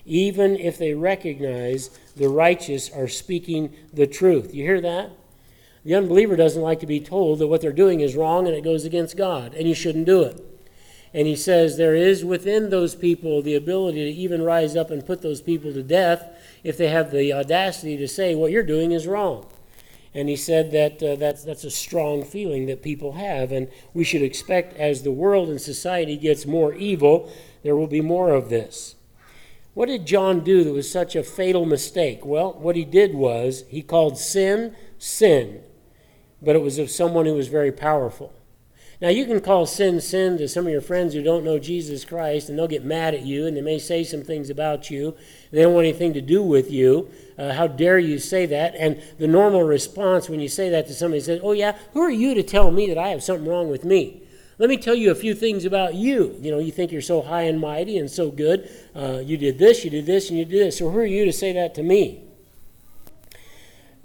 even 0.04 0.56
if 0.56 0.78
they 0.78 0.94
recognize 0.94 1.90
the 2.16 2.28
righteous 2.28 2.90
are 2.90 3.09
speaking 3.09 3.73
the 3.92 4.06
truth. 4.06 4.54
You 4.54 4.64
hear 4.64 4.80
that? 4.80 5.11
The 5.85 5.94
unbeliever 5.94 6.37
doesn't 6.37 6.62
like 6.62 6.80
to 6.80 6.87
be 6.87 7.00
told 7.00 7.40
that 7.40 7.49
what 7.49 7.61
they're 7.61 7.73
doing 7.73 8.00
is 8.00 8.14
wrong 8.14 8.47
and 8.47 8.56
it 8.56 8.62
goes 8.62 8.85
against 8.85 9.16
God, 9.16 9.54
and 9.54 9.68
you 9.68 9.75
shouldn't 9.75 10.06
do 10.06 10.23
it. 10.23 10.51
And 11.14 11.26
he 11.26 11.37
says 11.37 11.76
there 11.76 11.95
is 11.95 12.25
within 12.25 12.71
those 12.71 12.95
people 12.95 13.42
the 13.42 13.54
ability 13.54 14.04
to 14.04 14.19
even 14.19 14.42
rise 14.42 14.76
up 14.76 14.90
and 14.90 15.04
put 15.04 15.21
those 15.21 15.42
people 15.42 15.73
to 15.73 15.83
death 15.83 16.28
if 16.64 16.78
they 16.78 16.88
have 16.88 17.11
the 17.11 17.33
audacity 17.33 17.97
to 17.99 18.09
say 18.09 18.35
what 18.35 18.50
you're 18.50 18.62
doing 18.62 18.92
is 18.92 19.07
wrong. 19.07 19.47
And 20.14 20.28
he 20.28 20.37
said 20.37 20.73
that 20.73 21.02
uh, 21.02 21.16
that's, 21.16 21.42
that's 21.45 21.64
a 21.64 21.71
strong 21.71 22.23
feeling 22.23 22.66
that 22.66 22.83
people 22.83 23.12
have. 23.12 23.50
And 23.50 23.69
we 23.95 24.04
should 24.04 24.23
expect 24.23 24.76
as 24.76 25.02
the 25.02 25.11
world 25.11 25.49
and 25.49 25.61
society 25.61 26.16
gets 26.16 26.47
more 26.47 26.75
evil, 26.75 27.33
there 27.62 27.76
will 27.76 27.87
be 27.87 28.02
more 28.02 28.31
of 28.35 28.49
this. 28.49 28.95
What 29.75 29.87
did 29.87 30.07
John 30.07 30.40
do 30.45 30.64
that 30.64 30.73
was 30.73 30.90
such 30.90 31.16
a 31.16 31.23
fatal 31.23 31.64
mistake? 31.64 32.26
Well, 32.26 32.52
what 32.52 32.76
he 32.76 32.85
did 32.85 33.14
was 33.14 33.64
he 33.69 33.81
called 33.81 34.19
sin, 34.19 34.76
sin, 34.99 35.62
but 36.42 36.57
it 36.57 36.62
was 36.62 36.78
of 36.78 36.90
someone 36.90 37.25
who 37.25 37.35
was 37.35 37.49
very 37.49 37.73
powerful. 37.73 38.35
Now, 39.02 39.09
you 39.09 39.26
can 39.26 39.40
call 39.40 39.66
sin 39.66 40.00
sin 40.00 40.38
to 40.38 40.47
some 40.47 40.64
of 40.64 40.73
your 40.73 40.80
friends 40.80 41.12
who 41.12 41.25
don't 41.25 41.42
know 41.42 41.59
Jesus 41.59 42.04
Christ, 42.04 42.49
and 42.49 42.56
they'll 42.56 42.68
get 42.68 42.85
mad 42.85 43.14
at 43.14 43.23
you, 43.26 43.49
and 43.49 43.56
they 43.56 43.61
may 43.61 43.80
say 43.80 44.04
some 44.04 44.23
things 44.23 44.49
about 44.49 44.90
you. 44.90 45.16
They 45.50 45.62
don't 45.62 45.75
want 45.75 45.88
anything 45.88 46.14
to 46.14 46.21
do 46.21 46.40
with 46.40 46.71
you. 46.71 47.11
Uh, 47.37 47.52
how 47.52 47.66
dare 47.66 47.99
you 47.99 48.21
say 48.21 48.47
that? 48.47 48.76
And 48.76 49.02
the 49.18 49.26
normal 49.26 49.64
response 49.64 50.28
when 50.28 50.38
you 50.38 50.49
say 50.49 50.71
that 50.71 50.87
to 50.87 50.94
somebody 50.94 51.21
says, 51.21 51.40
Oh, 51.42 51.50
yeah, 51.50 51.76
who 51.94 52.00
are 52.00 52.12
you 52.12 52.32
to 52.37 52.44
tell 52.44 52.71
me 52.71 52.87
that 52.90 52.97
I 52.97 53.09
have 53.09 53.25
something 53.25 53.49
wrong 53.49 53.68
with 53.68 53.85
me? 53.85 54.23
Let 54.59 54.71
me 54.71 54.76
tell 54.76 54.94
you 54.94 55.11
a 55.11 55.16
few 55.16 55.35
things 55.35 55.64
about 55.64 55.97
you. 55.97 56.37
You 56.38 56.52
know, 56.52 56.61
you 56.61 56.71
think 56.71 56.92
you're 56.92 57.02
so 57.02 57.23
high 57.23 57.42
and 57.42 57.59
mighty 57.59 57.99
and 57.99 58.09
so 58.09 58.30
good. 58.30 58.71
Uh, 58.94 59.18
you 59.18 59.37
did 59.37 59.59
this, 59.59 59.82
you 59.82 59.90
did 59.90 60.06
this, 60.06 60.30
and 60.30 60.38
you 60.38 60.44
did 60.44 60.64
this. 60.64 60.78
So 60.78 60.90
who 60.90 60.99
are 60.99 61.04
you 61.04 61.25
to 61.25 61.32
say 61.32 61.52
that 61.54 61.75
to 61.75 61.82
me? 61.82 62.23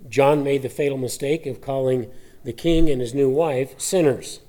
John 0.10 0.44
made 0.44 0.64
the 0.64 0.70
fatal 0.70 0.98
mistake 0.98 1.46
of 1.46 1.62
calling 1.62 2.10
the 2.44 2.54
king 2.54 2.90
and 2.90 3.00
his 3.00 3.14
new 3.14 3.30
wife 3.30 3.80
sinners. 3.80 4.40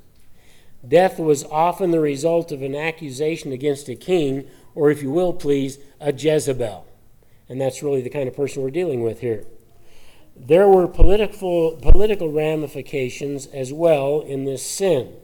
Death 0.86 1.18
was 1.18 1.44
often 1.44 1.90
the 1.90 2.00
result 2.00 2.52
of 2.52 2.62
an 2.62 2.74
accusation 2.74 3.52
against 3.52 3.88
a 3.88 3.96
king, 3.96 4.46
or 4.74 4.90
if 4.90 5.02
you 5.02 5.10
will, 5.10 5.32
please, 5.32 5.78
a 6.00 6.12
Jezebel. 6.12 6.86
And 7.48 7.60
that's 7.60 7.82
really 7.82 8.02
the 8.02 8.10
kind 8.10 8.28
of 8.28 8.36
person 8.36 8.62
we're 8.62 8.70
dealing 8.70 9.02
with 9.02 9.20
here. 9.20 9.44
There 10.36 10.68
were 10.68 10.86
political, 10.86 11.76
political 11.82 12.30
ramifications 12.30 13.46
as 13.46 13.72
well 13.72 14.20
in 14.20 14.44
this 14.44 14.64
sin. 14.64 15.14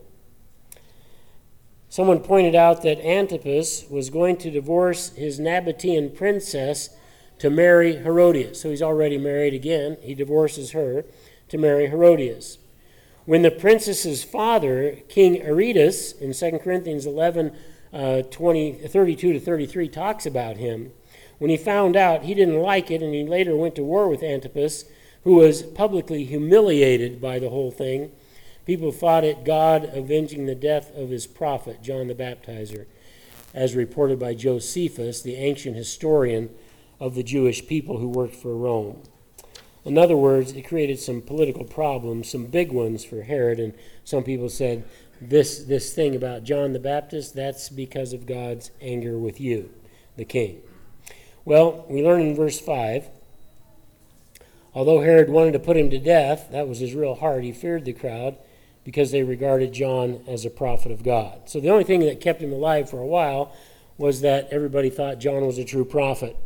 Someone 1.89 2.19
pointed 2.19 2.57
out 2.57 2.83
that 2.83 2.99
Antipas 3.07 3.85
was 3.89 4.11
going 4.11 4.39
to 4.39 4.51
divorce 4.51 5.11
his 5.11 5.39
Nabatean 5.39 6.17
princess 6.17 6.91
to 7.39 7.49
marry 7.51 8.03
Herodias. 8.03 8.61
So 8.61 8.71
he's 8.71 8.83
already 8.83 9.19
married 9.19 9.55
again. 9.55 9.99
He 10.01 10.15
divorces 10.15 10.73
her 10.73 11.05
to 11.49 11.59
marry 11.59 11.89
Herodias. 11.89 12.59
When 13.27 13.41
the 13.41 13.51
princess's 13.51 14.23
father, 14.23 14.99
King 15.09 15.43
Aretas, 15.47 16.13
in 16.13 16.35
2 16.35 16.59
Corinthians 16.59 17.07
11, 17.07 17.57
uh, 17.91 18.23
20, 18.23 18.73
32 18.73 19.33
to 19.33 19.41
33, 19.41 19.89
talks 19.89 20.27
about 20.27 20.59
him, 20.59 20.93
when 21.39 21.51
he 21.51 21.57
found 21.57 21.97
out, 21.97 22.25
he 22.25 22.35
didn't 22.35 22.61
like 22.61 22.91
it, 22.91 23.03
and 23.03 23.15
he 23.15 23.25
later 23.25 23.57
went 23.57 23.77
to 23.77 23.83
war 23.83 24.09
with 24.09 24.23
Antipas, 24.23 24.85
who 25.25 25.37
was 25.37 25.63
publicly 25.63 26.25
humiliated 26.25 27.21
by 27.21 27.39
the 27.39 27.49
whole 27.49 27.71
thing. 27.71 28.13
People 28.67 28.93
thought 28.93 29.25
it 29.25 29.45
God 29.45 29.91
avenging 29.95 30.45
the 30.45 30.55
death 30.55 30.95
of 30.95 31.09
his 31.09 31.27
prophet, 31.27 31.83
John 31.83 32.09
the 32.09 32.15
Baptizer, 32.15 32.85
as 33.55 33.75
reported 33.75 34.19
by 34.19 34.35
Josephus, 34.35 35.23
the 35.23 35.37
ancient 35.37 35.77
historian 35.77 36.51
of 37.01 37.15
the 37.15 37.23
Jewish 37.23 37.67
people 37.67 37.99
who 37.99 38.09
worked 38.09 38.37
for 38.37 38.55
Rome. 38.55 39.03
In 39.85 39.99
other 39.99 40.17
words, 40.17 40.53
it 40.53 40.63
created 40.63 40.99
some 40.99 41.21
political 41.21 41.65
problems, 41.65 42.31
some 42.31 42.47
big 42.47 42.73
ones 42.73 43.05
for 43.05 43.23
Herod, 43.23 43.61
and 43.61 43.75
some 44.05 44.23
people 44.23 44.49
said, 44.49 44.85
this, 45.21 45.65
this 45.65 45.93
thing 45.93 46.17
about 46.17 46.45
John 46.45 46.73
the 46.73 46.79
Baptist, 46.79 47.35
that's 47.35 47.69
because 47.69 48.13
of 48.13 48.27
God's 48.27 48.71
anger 48.81 49.19
with 49.19 49.41
you, 49.41 49.71
the 50.17 50.25
king. 50.25 50.61
Well, 51.45 51.85
we 51.89 52.03
learn 52.03 52.23
in 52.23 52.35
verse 52.35 52.61
5 52.61 53.09
although 54.75 55.01
Herod 55.01 55.31
wanted 55.31 55.53
to 55.53 55.61
put 55.61 55.77
him 55.77 55.89
to 55.91 55.99
death, 55.99 56.49
that 56.51 56.67
was 56.67 56.81
his 56.81 56.95
real 56.95 57.15
heart, 57.15 57.45
he 57.45 57.53
feared 57.53 57.85
the 57.85 57.93
crowd 57.93 58.37
because 58.85 59.13
they 59.13 59.23
regarded 59.23 59.73
John 59.73 60.23
as 60.27 60.45
a 60.45 60.51
prophet 60.51 60.93
of 60.93 61.03
God. 61.03 61.49
So 61.49 61.61
the 61.61 61.71
only 61.71 61.85
thing 61.85 62.01
that 62.01 62.21
kept 62.21 62.43
him 62.43 62.53
alive 62.53 62.91
for 62.91 62.99
a 62.99 63.07
while 63.07 63.55
was 63.97 64.21
that 64.23 64.49
everybody 64.51 64.91
thought 64.91 65.21
John 65.21 65.47
was 65.47 65.59
a 65.59 65.65
true 65.65 65.85
prophet. 65.85 66.37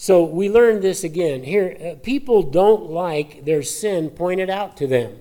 So 0.00 0.22
we 0.22 0.48
learned 0.48 0.80
this 0.80 1.02
again. 1.02 1.42
Here, 1.42 1.76
uh, 1.84 1.98
people 2.00 2.44
don't 2.44 2.88
like 2.88 3.44
their 3.44 3.64
sin 3.64 4.10
pointed 4.10 4.48
out 4.48 4.76
to 4.76 4.86
them. 4.86 5.16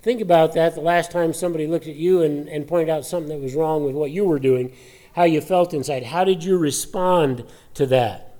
Think 0.00 0.22
about 0.22 0.54
that 0.54 0.74
the 0.74 0.80
last 0.80 1.10
time 1.10 1.34
somebody 1.34 1.66
looked 1.66 1.86
at 1.86 1.96
you 1.96 2.22
and, 2.22 2.48
and 2.48 2.66
pointed 2.66 2.88
out 2.88 3.04
something 3.04 3.28
that 3.28 3.44
was 3.44 3.54
wrong 3.54 3.84
with 3.84 3.94
what 3.94 4.10
you 4.10 4.24
were 4.24 4.38
doing, 4.38 4.74
how 5.14 5.24
you 5.24 5.42
felt 5.42 5.74
inside. 5.74 6.02
How 6.02 6.24
did 6.24 6.42
you 6.42 6.56
respond 6.56 7.44
to 7.74 7.84
that? 7.88 8.34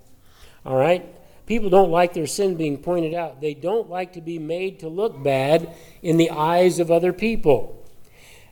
All 0.64 0.76
right? 0.78 1.14
People 1.45 1.68
don't 1.68 1.90
like 1.90 2.14
their 2.14 2.26
sin 2.26 2.56
being 2.56 2.78
pointed 2.78 3.12
out. 3.12 3.42
They 3.42 3.52
don't 3.52 3.90
like 3.90 4.14
to 4.14 4.23
be 4.23 4.38
made 4.38 4.80
to 4.80 4.88
look 4.88 5.23
bad 5.23 5.75
in 6.00 6.16
the 6.16 6.30
eyes 6.30 6.78
of 6.78 6.90
other 6.90 7.12
people. 7.12 7.87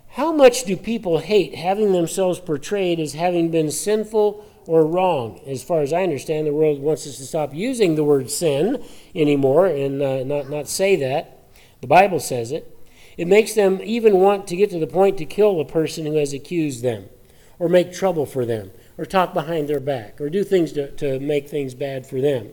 How 0.08 0.30
much 0.30 0.64
do 0.64 0.76
people 0.76 1.20
hate 1.20 1.54
having 1.54 1.92
themselves 1.92 2.38
portrayed 2.38 3.00
as 3.00 3.14
having 3.14 3.50
been 3.50 3.70
sinful 3.70 4.44
or 4.66 4.86
wrong. 4.86 5.40
As 5.46 5.62
far 5.62 5.80
as 5.82 5.92
I 5.92 6.02
understand, 6.02 6.46
the 6.46 6.52
world 6.52 6.80
wants 6.80 7.06
us 7.06 7.16
to 7.16 7.24
stop 7.24 7.54
using 7.54 7.94
the 7.94 8.04
word 8.04 8.30
sin 8.30 8.82
anymore 9.14 9.66
and 9.66 10.02
uh, 10.02 10.24
not, 10.24 10.48
not 10.48 10.68
say 10.68 10.96
that. 10.96 11.38
The 11.80 11.86
Bible 11.86 12.20
says 12.20 12.52
it. 12.52 12.70
It 13.16 13.28
makes 13.28 13.54
them 13.54 13.80
even 13.82 14.16
want 14.16 14.46
to 14.48 14.56
get 14.56 14.70
to 14.70 14.78
the 14.78 14.86
point 14.86 15.18
to 15.18 15.24
kill 15.24 15.60
a 15.60 15.64
person 15.64 16.06
who 16.06 16.16
has 16.16 16.32
accused 16.32 16.82
them, 16.82 17.08
or 17.58 17.68
make 17.68 17.92
trouble 17.92 18.26
for 18.26 18.44
them, 18.44 18.72
or 18.98 19.04
talk 19.04 19.32
behind 19.32 19.68
their 19.68 19.80
back, 19.80 20.20
or 20.20 20.28
do 20.28 20.42
things 20.42 20.72
to, 20.72 20.90
to 20.96 21.20
make 21.20 21.48
things 21.48 21.74
bad 21.74 22.06
for 22.06 22.20
them. 22.20 22.50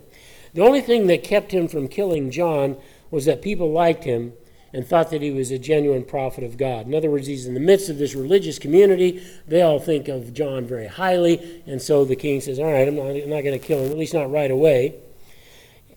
The 0.53 0.61
only 0.61 0.81
thing 0.81 1.07
that 1.07 1.23
kept 1.23 1.51
him 1.51 1.67
from 1.67 1.87
killing 1.87 2.29
John 2.29 2.77
was 3.09 3.25
that 3.25 3.41
people 3.41 3.71
liked 3.71 4.03
him 4.03 4.33
and 4.73 4.85
thought 4.85 5.09
that 5.11 5.21
he 5.21 5.31
was 5.31 5.51
a 5.51 5.59
genuine 5.59 6.03
prophet 6.03 6.43
of 6.43 6.57
God. 6.57 6.87
In 6.87 6.95
other 6.95 7.11
words, 7.11 7.27
he's 7.27 7.45
in 7.45 7.53
the 7.53 7.59
midst 7.59 7.89
of 7.89 7.97
this 7.97 8.15
religious 8.15 8.57
community. 8.57 9.21
They 9.47 9.61
all 9.61 9.79
think 9.79 10.07
of 10.07 10.33
John 10.33 10.65
very 10.65 10.87
highly, 10.87 11.61
and 11.65 11.81
so 11.81 12.05
the 12.05 12.15
king 12.15 12.39
says, 12.41 12.59
All 12.59 12.71
right, 12.71 12.87
I'm 12.87 12.95
not, 12.95 13.13
not 13.27 13.43
going 13.43 13.59
to 13.59 13.59
kill 13.59 13.83
him, 13.83 13.91
at 13.91 13.97
least 13.97 14.13
not 14.13 14.31
right 14.31 14.51
away. 14.51 14.95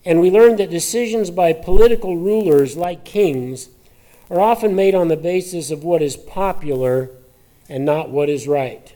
And 0.05 0.21
we 0.21 0.31
learned 0.31 0.59
that 0.59 0.71
decisions 0.71 1.31
by 1.31 1.53
political 1.53 2.17
rulers, 2.17 2.77
like 2.77 3.05
kings, 3.05 3.71
are 4.31 4.41
often 4.41 4.75
made 4.75 4.95
on 4.95 5.09
the 5.09 5.17
basis 5.17 5.71
of 5.71 5.85
what 5.85 6.03
is 6.03 6.17
popular 6.17 7.11
and 7.69 7.85
not 7.85 8.11
what 8.11 8.29
is 8.29 8.47
right. 8.47 8.95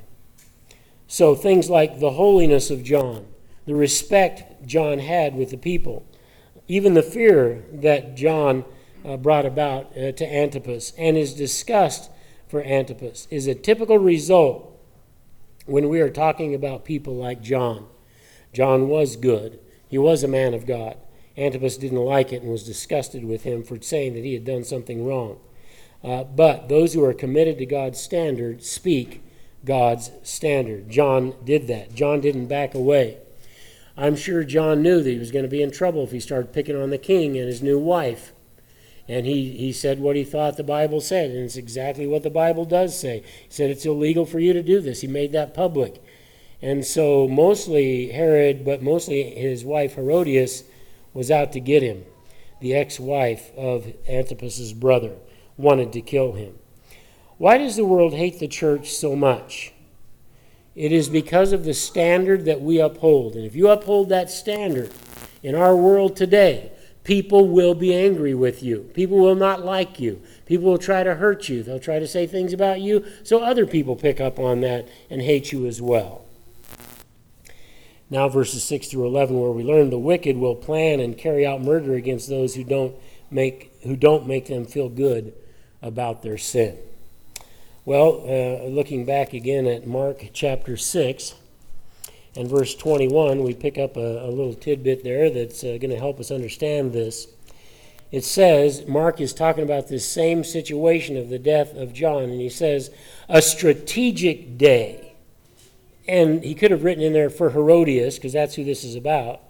So 1.06 1.35
things 1.35 1.70
like 1.70 2.00
the 2.00 2.12
holiness 2.12 2.70
of 2.70 2.85
John, 2.85 3.26
the 3.66 3.75
respect 3.75 4.66
John 4.66 4.99
had 4.99 5.35
with 5.35 5.50
the 5.50 5.56
people, 5.56 6.04
even 6.66 6.92
the 6.92 7.02
fear 7.02 7.64
that 7.73 8.14
John 8.14 8.64
uh, 9.09 9.17
brought 9.17 9.47
about 9.47 9.97
uh, 9.97 10.12
to 10.12 10.27
Antipas 10.27 10.93
and 10.99 11.17
his 11.17 11.35
disgust 11.35 12.11
for 12.47 12.62
Antipas 12.62 13.27
is 13.31 13.47
a 13.47 13.55
typical 13.55 13.99
result 13.99 14.79
when 15.65 15.88
we 15.88 16.00
are 16.00 16.11
talking 16.11 16.55
about 16.55 16.85
people 16.85 17.17
like 17.17 17.43
John. 17.43 17.87
John 18.53 18.88
was 18.88 19.17
good, 19.17 19.59
he 19.88 19.99
was 19.99 20.23
a 20.23 20.29
man 20.29 20.53
of 20.53 20.67
God. 20.67 20.97
Antipas 21.37 21.77
didn't 21.77 21.99
like 21.99 22.33
it 22.33 22.43
and 22.43 22.50
was 22.50 22.65
disgusted 22.65 23.25
with 23.25 23.45
him 23.45 23.62
for 23.62 23.81
saying 23.81 24.15
that 24.15 24.25
he 24.25 24.35
had 24.35 24.45
done 24.45 24.65
something 24.65 25.07
wrong. 25.07 25.38
Uh, 26.03 26.25
but 26.25 26.69
those 26.69 26.95
who 26.95 27.05
are 27.05 27.15
committed 27.15 27.59
to 27.59 27.67
God's 27.67 28.00
standard 28.00 28.62
speak 28.62 29.23
God's 29.65 30.11
standard. 30.23 30.91
John 30.91 31.35
did 31.45 31.69
that. 31.69 31.95
John 31.95 32.21
didn't 32.21 32.47
back 32.47 32.75
away. 32.75 33.19
I'm 33.97 34.17
sure 34.17 34.45
John 34.45 34.83
knew 34.83 35.03
that 35.03 35.11
he 35.11 35.19
was 35.19 35.31
going 35.31 35.45
to 35.45 35.50
be 35.50 35.62
in 35.62 35.71
trouble 35.71 36.05
if 36.05 36.12
he 36.12 36.21
started 36.21 36.53
picking 36.53 36.77
on 36.81 36.91
the 36.91 36.99
king 36.99 37.37
and 37.37 37.47
his 37.47 37.62
new 37.62 37.79
wife. 37.79 38.33
And 39.09 39.25
he, 39.25 39.53
he 39.53 39.73
said 39.73 40.00
what 40.00 40.17
he 40.17 40.25
thought 40.25 40.59
the 40.59 40.62
Bible 40.62 41.00
said, 41.00 41.31
and 41.31 41.41
it's 41.41 41.57
exactly 41.57 42.07
what 42.07 42.23
the 42.23 42.31
Bible 42.31 42.67
does 42.67 42.99
say. 42.99 43.21
He 43.21 43.50
said 43.50 43.71
it's 43.71 43.87
illegal 43.87 44.27
for 44.27 44.38
you 44.38 44.53
to 44.53 44.62
do 44.62 44.81
this. 44.81 45.00
He 45.00 45.07
made 45.07 45.33
that 45.33 45.55
public. 45.55 46.03
And 46.61 46.85
so, 46.85 47.27
mostly 47.27 48.11
Herod, 48.11 48.65
but 48.65 48.83
mostly 48.83 49.23
his 49.23 49.65
wife 49.65 49.95
Herodias, 49.95 50.65
was 51.15 51.31
out 51.31 51.53
to 51.53 51.61
get 51.61 51.83
him. 51.83 52.05
The 52.61 52.75
ex 52.75 53.00
wife 53.00 53.50
of 53.57 53.93
Antipas's 54.09 54.75
brother 54.75 55.15
wanted 55.57 55.93
to 55.95 56.00
kill 56.03 56.33
him. 56.33 56.59
Why 57.38 57.57
does 57.57 57.77
the 57.77 57.85
world 57.85 58.15
hate 58.15 58.41
the 58.41 58.49
church 58.49 58.91
so 58.91 59.17
much? 59.17 59.73
It 60.75 60.93
is 60.93 61.09
because 61.09 61.53
of 61.53 61.65
the 61.65 61.75
standard 61.75 62.45
that 62.45 62.61
we 62.61 62.81
uphold. 62.81 63.37
And 63.37 63.45
if 63.45 63.57
you 63.57 63.69
uphold 63.69 64.11
that 64.11 64.31
standard 64.31 64.91
in 65.43 65.55
our 65.55 65.75
world 65.75 66.17
today, 66.17 66.73
people 67.09 67.49
will 67.49 67.73
be 67.73 67.95
angry 67.95 68.35
with 68.35 68.62
you. 68.62 68.81
People 68.93 69.17
will 69.17 69.35
not 69.35 69.65
like 69.65 69.99
you. 69.99 70.21
People 70.45 70.67
will 70.67 70.77
try 70.77 71.03
to 71.03 71.15
hurt 71.15 71.49
you. 71.49 71.62
They'll 71.62 71.81
try 71.81 71.99
to 71.99 72.07
say 72.07 72.27
things 72.27 72.53
about 72.53 72.83
you, 72.83 73.03
so 73.23 73.43
other 73.43 73.65
people 73.65 73.97
pick 73.97 74.21
up 74.21 74.38
on 74.38 74.61
that 74.61 74.87
and 75.09 75.23
hate 75.23 75.50
you 75.50 75.65
as 75.65 75.81
well. 75.81 76.27
Now, 78.11 78.29
verses 78.29 78.62
6 78.65 78.88
through 78.88 79.07
11, 79.07 79.41
where 79.41 79.53
we 79.53 79.65
learn 79.65 79.88
the 79.88 79.99
wicked 79.99 80.37
will 80.37 80.55
plan 80.55 81.00
and 81.00 81.17
carry 81.17 81.47
out 81.47 81.62
murder 81.62 81.95
against 81.95 82.29
those 82.29 82.57
who 82.57 82.62
don't 82.62 82.95
make 83.31 83.73
who 83.85 83.97
don't 83.97 84.27
make 84.27 84.47
them 84.47 84.67
feel 84.67 84.91
good 84.91 85.33
about 85.81 86.23
their 86.23 86.37
sin. 86.37 86.77
Well, 87.87 88.23
uh, 88.27 88.69
looking 88.69 89.07
back 89.07 89.33
again 89.33 89.67
at 89.67 89.87
Mark 89.87 90.29
chapter 90.35 90.77
6 90.77 91.35
and 92.38 92.49
verse 92.49 92.76
21, 92.76 93.42
we 93.42 93.52
pick 93.52 93.78
up 93.78 93.97
a, 93.97 94.25
a 94.25 94.30
little 94.30 94.54
tidbit 94.54 95.02
there 95.02 95.28
that's 95.28 95.64
uh, 95.64 95.76
going 95.80 95.90
to 95.90 95.99
help 95.99 96.21
us 96.21 96.30
understand 96.30 96.92
this. 96.92 97.26
It 98.12 98.23
says, 98.25 98.87
Mark 98.87 99.21
is 99.21 99.33
talking 99.35 99.64
about 99.64 99.88
this 99.88 100.09
same 100.09 100.45
situation 100.45 101.16
of 101.16 101.30
the 101.30 101.40
death 101.40 101.75
of 101.75 101.92
John, 101.92 102.23
and 102.23 102.40
he 102.40 102.49
says, 102.49 102.92
a 103.28 103.42
strategic 103.42 104.57
day. 104.57 105.16
And 106.07 106.45
he 106.45 106.54
could 106.54 106.71
have 106.71 106.85
written 106.85 107.02
in 107.02 107.12
there 107.12 107.28
for 107.28 107.50
Herodias, 107.50 108.14
because 108.14 108.35
that's 108.35 108.54
who 108.54 108.62
this 108.62 108.85
is 108.85 108.95
about, 108.95 109.40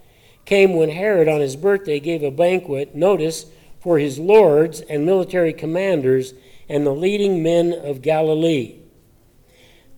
came 0.47 0.73
when 0.73 0.89
Herod 0.89 1.29
on 1.29 1.43
his 1.43 1.57
birthday 1.57 2.01
gave 2.01 2.23
a 2.23 2.31
banquet, 2.31 2.95
notice, 2.95 3.45
for 3.81 3.99
his 3.99 4.19
lords 4.19 4.81
and 4.81 5.05
military 5.05 5.53
commanders 5.53 6.33
and 6.71 6.87
the 6.87 6.95
leading 6.95 7.43
men 7.43 7.75
of 7.75 8.01
Galilee. 8.01 8.77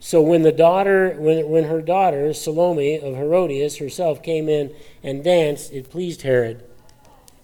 So 0.01 0.23
when 0.23 0.43
the 0.43 0.53
daughter, 0.53 1.15
when, 1.19 1.49
when 1.49 1.65
her 1.65 1.83
daughter, 1.83 2.33
Salome 2.33 2.99
of 2.99 3.15
Herodias 3.15 3.77
herself 3.77 4.23
came 4.23 4.49
in 4.49 4.75
and 5.03 5.23
danced, 5.23 5.73
it 5.73 5.91
pleased 5.91 6.23
Herod. 6.23 6.65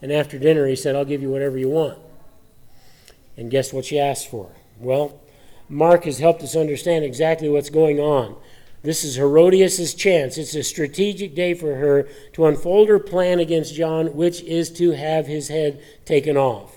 And 0.01 0.11
after 0.11 0.39
dinner, 0.39 0.67
he 0.67 0.75
said, 0.75 0.97
I'll 0.97 1.05
give 1.05 1.23
you 1.23 1.31
whatever 1.31 1.59
you 1.59 1.69
want. 1.69 1.99
And 3.37 3.51
guess 3.51 3.73
what 3.73 3.85
she 3.85 3.99
asked 3.99 4.31
for? 4.31 4.51
Well, 4.81 5.21
Mark 5.69 6.05
has 6.05 6.19
helped 6.19 6.43
us 6.43 6.57
understand 6.57 7.05
exactly 7.05 7.49
what's 7.49 7.71
going 7.71 8.01
on. 8.01 8.37
This 8.83 9.05
is 9.05 9.17
Herodias' 9.17 9.95
chance. 9.95 10.39
It's 10.39 10.55
a 10.55 10.63
strategic 10.63 11.35
day 11.35 11.55
for 11.55 11.75
her 11.75 12.09
to 12.35 12.47
unfold 12.47 12.89
her 12.89 12.99
plan 12.99 13.39
against 13.39 13.75
John, 13.75 14.15
which 14.15 14.43
is 14.43 14.71
to 14.73 14.93
have 14.93 15.27
his 15.27 15.49
head 15.49 15.83
taken 16.05 16.37
off. 16.37 16.77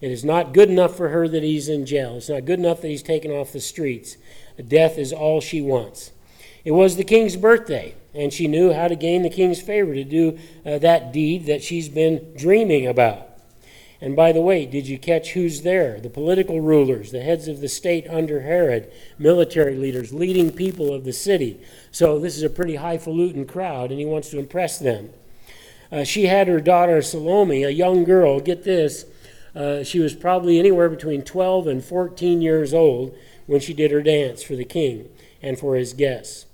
It 0.00 0.10
is 0.10 0.24
not 0.24 0.52
good 0.52 0.68
enough 0.68 0.96
for 0.96 1.08
her 1.10 1.28
that 1.28 1.42
he's 1.42 1.68
in 1.68 1.86
jail. 1.86 2.16
It's 2.16 2.28
not 2.28 2.44
good 2.44 2.58
enough 2.58 2.82
that 2.82 2.88
he's 2.88 3.02
taken 3.02 3.30
off 3.30 3.52
the 3.52 3.60
streets. 3.60 4.16
Death 4.62 4.98
is 4.98 5.12
all 5.12 5.40
she 5.40 5.60
wants. 5.60 6.12
It 6.64 6.72
was 6.72 6.96
the 6.96 7.04
king's 7.04 7.36
birthday, 7.36 7.94
and 8.14 8.32
she 8.32 8.48
knew 8.48 8.72
how 8.72 8.88
to 8.88 8.96
gain 8.96 9.22
the 9.22 9.30
king's 9.30 9.60
favor 9.60 9.94
to 9.94 10.04
do 10.04 10.38
uh, 10.64 10.78
that 10.78 11.12
deed 11.12 11.46
that 11.46 11.62
she's 11.62 11.88
been 11.88 12.34
dreaming 12.36 12.86
about. 12.86 13.28
And 14.00 14.14
by 14.14 14.32
the 14.32 14.40
way, 14.40 14.66
did 14.66 14.86
you 14.86 14.98
catch 14.98 15.32
who's 15.32 15.62
there? 15.62 15.98
The 16.00 16.10
political 16.10 16.60
rulers, 16.60 17.10
the 17.10 17.22
heads 17.22 17.48
of 17.48 17.60
the 17.60 17.68
state 17.68 18.06
under 18.08 18.42
Herod, 18.42 18.92
military 19.18 19.76
leaders, 19.76 20.12
leading 20.12 20.52
people 20.52 20.92
of 20.92 21.04
the 21.04 21.12
city. 21.12 21.60
So 21.90 22.18
this 22.18 22.36
is 22.36 22.42
a 22.42 22.50
pretty 22.50 22.76
highfalutin 22.76 23.46
crowd, 23.46 23.90
and 23.90 23.98
he 23.98 24.04
wants 24.04 24.30
to 24.30 24.38
impress 24.38 24.78
them. 24.78 25.10
Uh, 25.90 26.04
she 26.04 26.26
had 26.26 26.48
her 26.48 26.60
daughter 26.60 27.00
Salome, 27.02 27.62
a 27.62 27.70
young 27.70 28.04
girl. 28.04 28.40
Get 28.40 28.64
this. 28.64 29.06
Uh, 29.54 29.84
she 29.84 30.00
was 30.00 30.14
probably 30.14 30.58
anywhere 30.58 30.88
between 30.88 31.22
12 31.22 31.66
and 31.66 31.84
14 31.84 32.42
years 32.42 32.74
old 32.74 33.16
when 33.46 33.60
she 33.60 33.72
did 33.72 33.90
her 33.90 34.02
dance 34.02 34.42
for 34.42 34.56
the 34.56 34.64
king 34.64 35.08
and 35.42 35.58
for 35.58 35.76
his 35.76 35.92
guests. 35.92 36.46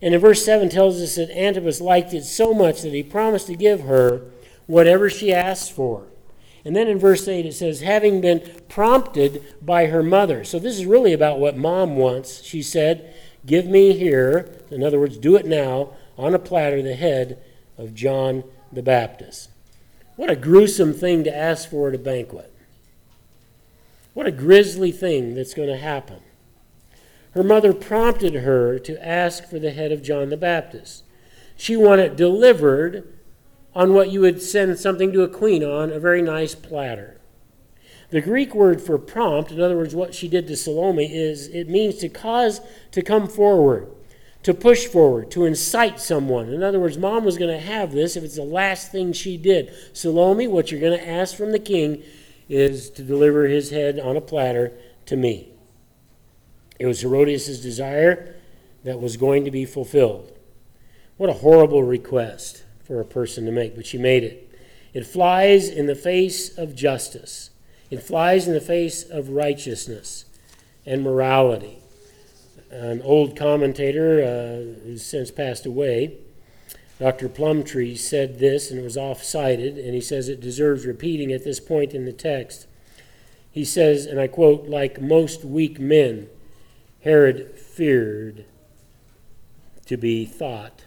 And 0.00 0.14
in 0.14 0.20
verse 0.20 0.44
7 0.44 0.68
tells 0.68 1.00
us 1.00 1.16
that 1.16 1.30
Antipas 1.30 1.80
liked 1.80 2.12
it 2.14 2.24
so 2.24 2.54
much 2.54 2.82
that 2.82 2.92
he 2.92 3.02
promised 3.02 3.46
to 3.48 3.56
give 3.56 3.82
her 3.82 4.22
whatever 4.66 5.08
she 5.10 5.32
asked 5.32 5.72
for. 5.72 6.06
And 6.64 6.74
then 6.74 6.88
in 6.88 6.98
verse 6.98 7.26
8 7.26 7.46
it 7.46 7.54
says, 7.54 7.80
having 7.80 8.20
been 8.20 8.42
prompted 8.68 9.42
by 9.62 9.86
her 9.86 10.02
mother. 10.02 10.44
So 10.44 10.58
this 10.58 10.78
is 10.78 10.86
really 10.86 11.12
about 11.12 11.38
what 11.38 11.56
mom 11.56 11.96
wants. 11.96 12.42
She 12.42 12.62
said, 12.62 13.14
Give 13.46 13.66
me 13.66 13.96
here, 13.96 14.62
in 14.70 14.82
other 14.82 14.98
words, 14.98 15.16
do 15.16 15.36
it 15.36 15.46
now, 15.46 15.90
on 16.18 16.34
a 16.34 16.38
platter, 16.38 16.82
the 16.82 16.94
head 16.94 17.42
of 17.78 17.94
John 17.94 18.44
the 18.72 18.82
Baptist. 18.82 19.48
What 20.18 20.30
a 20.30 20.34
gruesome 20.34 20.94
thing 20.94 21.22
to 21.22 21.36
ask 21.36 21.70
for 21.70 21.90
at 21.90 21.94
a 21.94 21.98
banquet. 21.98 22.52
What 24.14 24.26
a 24.26 24.32
grisly 24.32 24.90
thing 24.90 25.36
that's 25.36 25.54
going 25.54 25.68
to 25.68 25.76
happen. 25.76 26.18
Her 27.34 27.44
mother 27.44 27.72
prompted 27.72 28.34
her 28.34 28.80
to 28.80 29.06
ask 29.06 29.48
for 29.48 29.60
the 29.60 29.70
head 29.70 29.92
of 29.92 30.02
John 30.02 30.30
the 30.30 30.36
Baptist. 30.36 31.04
She 31.56 31.76
wanted 31.76 32.16
delivered 32.16 33.16
on 33.76 33.94
what 33.94 34.10
you 34.10 34.22
would 34.22 34.42
send 34.42 34.76
something 34.80 35.12
to 35.12 35.22
a 35.22 35.28
queen 35.28 35.62
on, 35.62 35.92
a 35.92 36.00
very 36.00 36.20
nice 36.20 36.56
platter. 36.56 37.20
The 38.10 38.20
Greek 38.20 38.56
word 38.56 38.82
for 38.82 38.98
prompt, 38.98 39.52
in 39.52 39.60
other 39.60 39.76
words, 39.76 39.94
what 39.94 40.16
she 40.16 40.26
did 40.26 40.48
to 40.48 40.56
Salome, 40.56 41.14
is 41.14 41.46
it 41.46 41.68
means 41.68 41.94
to 41.98 42.08
cause 42.08 42.60
to 42.90 43.02
come 43.02 43.28
forward, 43.28 43.88
to 44.42 44.54
push 44.54 44.86
forward, 44.86 45.30
to 45.32 45.44
incite 45.44 46.00
someone. 46.00 46.52
In 46.52 46.62
other 46.62 46.80
words, 46.80 46.96
mom 46.96 47.24
was 47.24 47.38
going 47.38 47.50
to 47.50 47.64
have 47.64 47.92
this 47.92 48.16
if 48.16 48.24
it's 48.24 48.36
the 48.36 48.42
last 48.42 48.92
thing 48.92 49.12
she 49.12 49.36
did. 49.36 49.72
Salome, 49.92 50.46
what 50.46 50.70
you're 50.70 50.80
going 50.80 50.98
to 50.98 51.08
ask 51.08 51.36
from 51.36 51.52
the 51.52 51.58
king 51.58 52.02
is 52.48 52.88
to 52.90 53.02
deliver 53.02 53.46
his 53.46 53.70
head 53.70 53.98
on 53.98 54.16
a 54.16 54.20
platter 54.20 54.72
to 55.06 55.16
me. 55.16 55.48
It 56.78 56.86
was 56.86 57.00
Herodias' 57.00 57.60
desire 57.60 58.36
that 58.84 59.00
was 59.00 59.16
going 59.16 59.44
to 59.44 59.50
be 59.50 59.64
fulfilled. 59.64 60.32
What 61.16 61.30
a 61.30 61.34
horrible 61.34 61.82
request 61.82 62.62
for 62.84 63.00
a 63.00 63.04
person 63.04 63.44
to 63.44 63.52
make, 63.52 63.74
but 63.74 63.86
she 63.86 63.98
made 63.98 64.22
it. 64.22 64.48
It 64.94 65.06
flies 65.06 65.68
in 65.68 65.86
the 65.86 65.94
face 65.94 66.56
of 66.56 66.74
justice, 66.74 67.50
it 67.90 68.02
flies 68.02 68.46
in 68.46 68.54
the 68.54 68.60
face 68.60 69.02
of 69.02 69.30
righteousness 69.30 70.24
and 70.86 71.02
morality. 71.02 71.78
An 72.70 73.00
old 73.02 73.36
commentator 73.36 74.22
uh, 74.22 74.84
who's 74.84 75.04
since 75.04 75.30
passed 75.30 75.64
away, 75.64 76.18
Dr. 76.98 77.28
Plumptre, 77.28 77.96
said 77.96 78.38
this, 78.38 78.70
and 78.70 78.80
it 78.80 78.84
was 78.84 78.96
off 78.96 79.22
cited, 79.22 79.78
and 79.78 79.94
he 79.94 80.00
says 80.00 80.28
it 80.28 80.40
deserves 80.40 80.84
repeating 80.84 81.32
at 81.32 81.44
this 81.44 81.60
point 81.60 81.94
in 81.94 82.04
the 82.04 82.12
text. 82.12 82.66
He 83.50 83.64
says, 83.64 84.04
and 84.06 84.20
I 84.20 84.26
quote, 84.26 84.68
like 84.68 85.00
most 85.00 85.44
weak 85.44 85.80
men, 85.80 86.28
Herod 87.02 87.58
feared 87.58 88.44
to 89.86 89.96
be 89.96 90.26
thought 90.26 90.84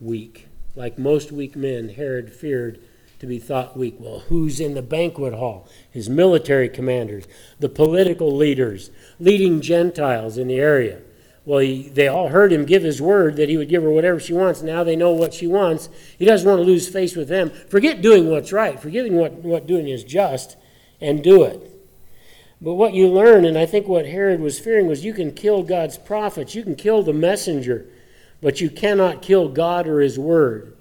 weak. 0.00 0.48
Like 0.76 0.98
most 0.98 1.32
weak 1.32 1.56
men, 1.56 1.88
Herod 1.90 2.32
feared 2.32 2.80
to 3.18 3.26
be 3.26 3.38
thought 3.38 3.76
weak. 3.76 3.96
Well, 3.98 4.20
who's 4.20 4.60
in 4.60 4.74
the 4.74 4.82
banquet 4.82 5.34
hall? 5.34 5.68
His 5.90 6.08
military 6.08 6.68
commanders, 6.68 7.26
the 7.58 7.68
political 7.68 8.34
leaders, 8.34 8.90
leading 9.18 9.60
Gentiles 9.60 10.36
in 10.36 10.48
the 10.48 10.58
area. 10.58 11.00
Well, 11.46 11.58
he, 11.58 11.88
they 11.88 12.08
all 12.08 12.28
heard 12.28 12.52
him 12.52 12.64
give 12.64 12.82
his 12.82 13.02
word 13.02 13.36
that 13.36 13.48
he 13.48 13.56
would 13.56 13.68
give 13.68 13.82
her 13.82 13.90
whatever 13.90 14.18
she 14.18 14.32
wants. 14.32 14.62
Now 14.62 14.82
they 14.82 14.96
know 14.96 15.12
what 15.12 15.34
she 15.34 15.46
wants. 15.46 15.90
He 16.18 16.24
doesn't 16.24 16.48
want 16.48 16.60
to 16.60 16.64
lose 16.64 16.88
face 16.88 17.14
with 17.14 17.28
them. 17.28 17.50
Forget 17.50 18.00
doing 18.00 18.30
what's 18.30 18.52
right, 18.52 18.80
forgetting 18.80 19.16
what, 19.16 19.32
what 19.32 19.66
doing 19.66 19.88
is 19.88 20.04
just, 20.04 20.56
and 21.00 21.22
do 21.22 21.42
it. 21.42 21.70
But 22.62 22.74
what 22.74 22.94
you 22.94 23.08
learn, 23.08 23.44
and 23.44 23.58
I 23.58 23.66
think 23.66 23.86
what 23.86 24.06
Herod 24.06 24.40
was 24.40 24.58
fearing, 24.58 24.86
was 24.86 25.04
you 25.04 25.12
can 25.12 25.32
kill 25.32 25.62
God's 25.62 25.98
prophets, 25.98 26.54
you 26.54 26.62
can 26.62 26.76
kill 26.76 27.02
the 27.02 27.12
messenger 27.12 27.86
but 28.44 28.60
you 28.60 28.68
cannot 28.68 29.22
kill 29.22 29.48
God 29.48 29.88
or 29.88 30.00
His 30.00 30.18
Word. 30.18 30.76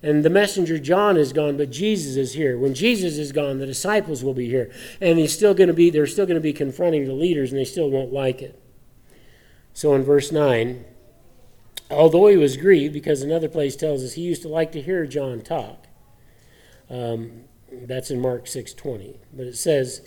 And 0.00 0.24
the 0.24 0.30
messenger 0.30 0.78
John 0.78 1.16
is 1.16 1.32
gone, 1.32 1.56
but 1.56 1.68
Jesus 1.68 2.16
is 2.16 2.34
here. 2.34 2.56
When 2.56 2.72
Jesus 2.72 3.18
is 3.18 3.32
gone, 3.32 3.58
the 3.58 3.66
disciples 3.66 4.22
will 4.22 4.32
be 4.32 4.48
here. 4.48 4.70
And 5.00 5.18
he's 5.18 5.34
still 5.34 5.52
going 5.52 5.66
to 5.66 5.74
be, 5.74 5.90
they're 5.90 6.06
still 6.06 6.24
going 6.24 6.36
to 6.36 6.40
be 6.40 6.52
confronting 6.52 7.06
the 7.06 7.12
leaders, 7.12 7.50
and 7.50 7.58
they 7.58 7.64
still 7.64 7.90
won't 7.90 8.12
like 8.12 8.40
it. 8.40 8.59
So 9.72 9.94
in 9.94 10.02
verse 10.02 10.32
9, 10.32 10.84
although 11.90 12.26
he 12.28 12.36
was 12.36 12.56
grieved, 12.56 12.92
because 12.92 13.22
another 13.22 13.48
place 13.48 13.76
tells 13.76 14.02
us 14.02 14.14
he 14.14 14.22
used 14.22 14.42
to 14.42 14.48
like 14.48 14.72
to 14.72 14.82
hear 14.82 15.06
John 15.06 15.40
talk. 15.40 15.86
Um, 16.88 17.44
that's 17.70 18.10
in 18.10 18.20
Mark 18.20 18.46
6:20. 18.46 19.16
But 19.32 19.46
it 19.46 19.56
says, 19.56 20.06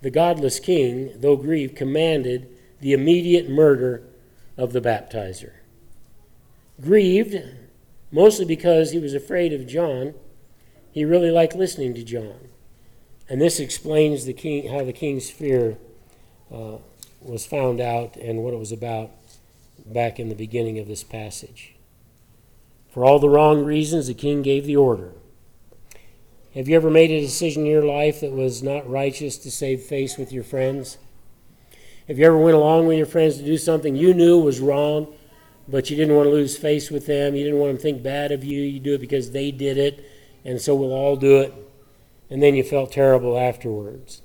the 0.00 0.10
godless 0.10 0.60
king, 0.60 1.12
though 1.16 1.36
grieved, 1.36 1.76
commanded 1.76 2.48
the 2.80 2.92
immediate 2.92 3.48
murder 3.48 4.02
of 4.56 4.72
the 4.72 4.80
baptizer 4.80 5.54
grieved, 6.80 7.36
mostly 8.10 8.44
because 8.44 8.90
he 8.90 8.98
was 8.98 9.14
afraid 9.14 9.52
of 9.52 9.66
John. 9.66 10.14
He 10.92 11.04
really 11.04 11.30
liked 11.30 11.54
listening 11.54 11.94
to 11.94 12.02
John. 12.02 12.48
And 13.28 13.40
this 13.40 13.58
explains 13.58 14.24
the 14.24 14.32
king, 14.32 14.68
how 14.68 14.84
the 14.84 14.92
king's 14.92 15.30
fear 15.30 15.78
uh, 16.52 16.76
was 17.24 17.46
found 17.46 17.80
out 17.80 18.16
and 18.16 18.42
what 18.42 18.54
it 18.54 18.58
was 18.58 18.72
about 18.72 19.10
back 19.86 20.20
in 20.20 20.28
the 20.28 20.34
beginning 20.34 20.78
of 20.78 20.86
this 20.86 21.02
passage. 21.02 21.74
For 22.90 23.04
all 23.04 23.18
the 23.18 23.28
wrong 23.28 23.64
reasons, 23.64 24.06
the 24.06 24.14
king 24.14 24.42
gave 24.42 24.66
the 24.66 24.76
order. 24.76 25.12
Have 26.54 26.68
you 26.68 26.76
ever 26.76 26.90
made 26.90 27.10
a 27.10 27.20
decision 27.20 27.64
in 27.64 27.70
your 27.70 27.84
life 27.84 28.20
that 28.20 28.32
was 28.32 28.62
not 28.62 28.88
righteous 28.88 29.36
to 29.38 29.50
save 29.50 29.82
face 29.82 30.16
with 30.16 30.32
your 30.32 30.44
friends? 30.44 30.98
Have 32.06 32.18
you 32.18 32.26
ever 32.26 32.38
went 32.38 32.56
along 32.56 32.86
with 32.86 32.96
your 32.96 33.06
friends 33.06 33.38
to 33.38 33.44
do 33.44 33.58
something 33.58 33.96
you 33.96 34.14
knew 34.14 34.38
was 34.38 34.60
wrong 34.60 35.12
but 35.66 35.88
you 35.88 35.96
didn't 35.96 36.14
want 36.14 36.26
to 36.26 36.32
lose 36.32 36.56
face 36.56 36.90
with 36.90 37.06
them. 37.06 37.34
You 37.34 37.44
didn't 37.44 37.58
want 37.58 37.70
them 37.70 37.76
to 37.78 37.82
think 37.82 38.02
bad 38.02 38.32
of 38.32 38.44
you. 38.44 38.60
You 38.60 38.80
do 38.80 38.94
it 38.94 39.00
because 39.00 39.30
they 39.30 39.50
did 39.50 39.78
it, 39.78 40.04
and 40.44 40.60
so 40.60 40.74
we'll 40.74 40.92
all 40.92 41.16
do 41.16 41.40
it. 41.40 41.54
And 42.30 42.42
then 42.42 42.54
you 42.54 42.62
felt 42.62 42.92
terrible 42.92 43.38
afterwards. 43.38 44.22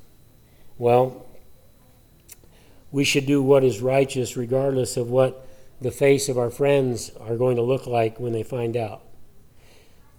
Well, 0.78 1.26
we 2.92 3.04
should 3.04 3.26
do 3.26 3.42
what 3.42 3.64
is 3.64 3.82
righteous 3.82 4.36
regardless 4.36 4.98
of 4.98 5.10
what 5.10 5.48
the 5.82 5.92
face 5.92 6.28
of 6.30 6.38
our 6.38 6.50
friends 6.50 7.12
are 7.20 7.38
going 7.38 7.56
to 7.56 7.62
look 7.62 7.88
like 7.88 8.20
when 8.20 8.34
they 8.34 8.44
find 8.44 8.76
out. 8.76 9.02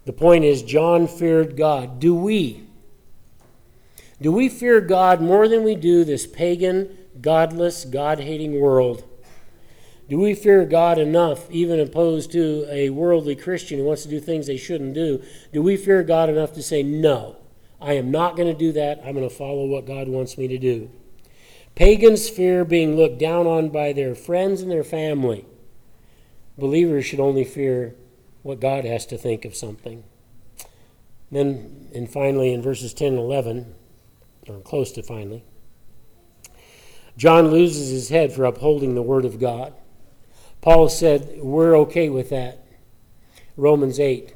The 0.07 0.13
point 0.13 0.45
is, 0.45 0.63
John 0.63 1.07
feared 1.07 1.57
God. 1.57 2.01
Do 2.01 2.15
we? 2.15 2.65
Do 4.23 4.33
we 4.33 4.49
fear 4.49 4.81
God 4.81 5.21
more 5.21 5.49
than 5.49 5.65
we 5.65 5.75
do 5.75 6.05
this 6.05 6.27
pagan, 6.27 6.97
godless, 7.21 7.85
God 7.85 8.21
hating 8.21 8.61
world? 8.61 9.05
Do 10.09 10.19
we 10.19 10.35
fear 10.35 10.65
God 10.65 10.99
enough, 10.99 11.49
even 11.51 11.79
opposed 11.79 12.33
to 12.33 12.67
a 12.69 12.91
worldly 12.91 13.37
Christian 13.37 13.79
who 13.79 13.85
wants 13.85 14.03
to 14.03 14.09
do 14.09 14.19
things 14.19 14.47
they 14.47 14.57
shouldn't 14.57 14.95
do? 14.95 15.23
Do 15.53 15.63
we 15.63 15.77
fear 15.77 16.03
God 16.03 16.29
enough 16.29 16.53
to 16.55 16.63
say, 16.63 16.83
No, 16.83 17.37
I 17.81 17.93
am 17.93 18.11
not 18.11 18.37
going 18.37 18.53
to 18.53 18.59
do 18.59 18.73
that. 18.73 19.01
I'm 19.05 19.15
going 19.15 19.29
to 19.29 19.35
follow 19.35 19.67
what 19.67 19.87
God 19.87 20.09
wants 20.09 20.37
me 20.37 20.49
to 20.49 20.59
do? 20.59 20.91
Pagans 21.75 22.29
fear 22.29 22.65
being 22.65 22.97
looked 22.97 23.19
down 23.19 23.47
on 23.47 23.71
by 23.71 23.93
their 23.93 24.15
friends 24.15 24.61
and 24.61 24.71
their 24.71 24.85
family. 24.85 25.47
Believers 26.59 27.07
should 27.07 27.21
only 27.21 27.45
fear 27.45 27.95
what 28.43 28.61
God 28.61 28.85
has 28.85 29.07
to 29.07 29.19
think 29.19 29.45
of 29.45 29.55
something. 29.55 30.05
Then, 31.31 31.89
and 31.95 32.11
finally, 32.11 32.53
in 32.53 32.61
verses 32.61 32.93
10 32.93 33.09
and 33.09 33.19
11, 33.19 33.75
or 34.49 34.61
close 34.61 34.93
to 34.93 35.03
finally, 35.03 35.45
John 37.17 37.49
loses 37.49 37.91
his 37.91 38.09
head 38.09 38.33
for 38.33 38.45
upholding 38.45 38.95
the 38.95 39.03
Word 39.03 39.25
of 39.25 39.39
God. 39.39 39.75
Paul 40.61 40.89
said, 40.89 41.39
We're 41.39 41.77
okay 41.79 42.09
with 42.09 42.31
that. 42.31 42.67
Romans 43.57 44.01
8. 44.01 44.35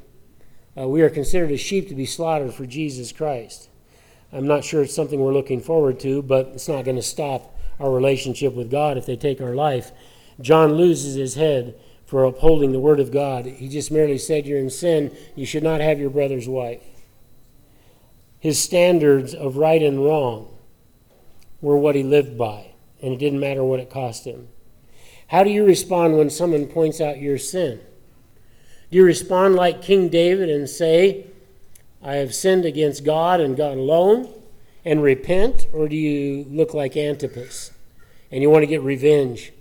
Uh, 0.77 0.87
we 0.87 1.01
are 1.01 1.09
considered 1.09 1.51
as 1.51 1.61
sheep 1.61 1.87
to 1.89 1.95
be 1.95 2.05
slaughtered 2.05 2.53
for 2.53 2.65
Jesus 2.65 3.11
Christ. 3.11 3.69
I'm 4.31 4.47
not 4.47 4.63
sure 4.63 4.81
it's 4.81 4.95
something 4.95 5.19
we're 5.19 5.33
looking 5.33 5.61
forward 5.61 5.99
to, 6.01 6.21
but 6.21 6.47
it's 6.47 6.67
not 6.67 6.85
going 6.85 6.97
to 6.97 7.01
stop 7.01 7.57
our 7.79 7.91
relationship 7.91 8.53
with 8.53 8.71
God 8.71 8.97
if 8.97 9.05
they 9.05 9.15
take 9.15 9.41
our 9.41 9.55
life. 9.55 9.91
John 10.41 10.73
loses 10.73 11.15
his 11.15 11.35
head 11.35 11.75
for 12.05 12.23
upholding 12.23 12.71
the 12.71 12.79
Word 12.79 12.99
of 12.99 13.11
God. 13.11 13.45
He 13.45 13.67
just 13.67 13.91
merely 13.91 14.17
said, 14.17 14.45
You're 14.45 14.59
in 14.59 14.69
sin. 14.69 15.15
You 15.35 15.45
should 15.45 15.63
not 15.63 15.81
have 15.81 15.99
your 15.99 16.09
brother's 16.09 16.47
wife. 16.47 16.83
His 18.39 18.61
standards 18.61 19.33
of 19.33 19.57
right 19.57 19.81
and 19.81 20.03
wrong 20.03 20.55
were 21.61 21.77
what 21.77 21.95
he 21.95 22.03
lived 22.03 22.37
by, 22.37 22.73
and 23.01 23.13
it 23.13 23.17
didn't 23.17 23.39
matter 23.39 23.63
what 23.63 23.79
it 23.79 23.89
cost 23.89 24.25
him. 24.25 24.49
How 25.27 25.43
do 25.43 25.49
you 25.49 25.65
respond 25.65 26.17
when 26.17 26.29
someone 26.29 26.67
points 26.67 27.01
out 27.01 27.19
your 27.19 27.39
sin? 27.39 27.79
Do 28.91 28.97
you 28.97 29.03
respond 29.03 29.55
like 29.55 29.81
King 29.81 30.09
David 30.09 30.49
and 30.49 30.69
say, 30.69 31.25
I 32.05 32.17
have 32.17 32.35
sinned 32.35 32.65
against 32.65 33.03
God 33.03 33.41
and 33.41 33.57
God 33.57 33.77
alone, 33.77 34.31
and 34.85 35.01
repent? 35.01 35.65
Or 35.73 35.89
do 35.89 35.95
you 35.95 36.45
look 36.47 36.73
like 36.73 36.95
Antipas 36.95 37.71
and 38.31 38.43
you 38.43 38.49
want 38.49 38.61
to 38.61 38.67
get 38.67 38.83
revenge? 38.83 39.51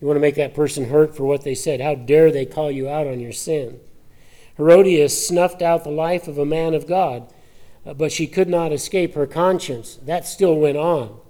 You 0.00 0.06
want 0.06 0.16
to 0.16 0.22
make 0.22 0.36
that 0.36 0.54
person 0.54 0.88
hurt 0.88 1.14
for 1.14 1.24
what 1.24 1.44
they 1.44 1.54
said. 1.54 1.82
How 1.82 1.94
dare 1.94 2.32
they 2.32 2.46
call 2.46 2.70
you 2.70 2.88
out 2.88 3.06
on 3.06 3.20
your 3.20 3.32
sin? 3.32 3.78
Herodias 4.56 5.26
snuffed 5.26 5.60
out 5.60 5.84
the 5.84 5.90
life 5.90 6.26
of 6.26 6.38
a 6.38 6.46
man 6.46 6.72
of 6.72 6.88
God, 6.88 7.30
uh, 7.84 7.92
but 7.92 8.12
she 8.12 8.26
could 8.26 8.48
not 8.48 8.72
escape 8.72 9.14
her 9.14 9.26
conscience. 9.26 9.96
That 10.02 10.26
still 10.26 10.56
went 10.56 10.78
on. 10.78 11.20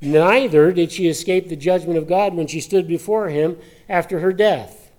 Neither 0.00 0.72
did 0.72 0.90
she 0.90 1.08
escape 1.08 1.48
the 1.48 1.56
judgment 1.56 1.96
of 1.98 2.08
God 2.08 2.34
when 2.34 2.48
she 2.48 2.60
stood 2.60 2.88
before 2.88 3.28
him 3.28 3.56
after 3.88 4.18
her 4.18 4.32
death. 4.32 4.90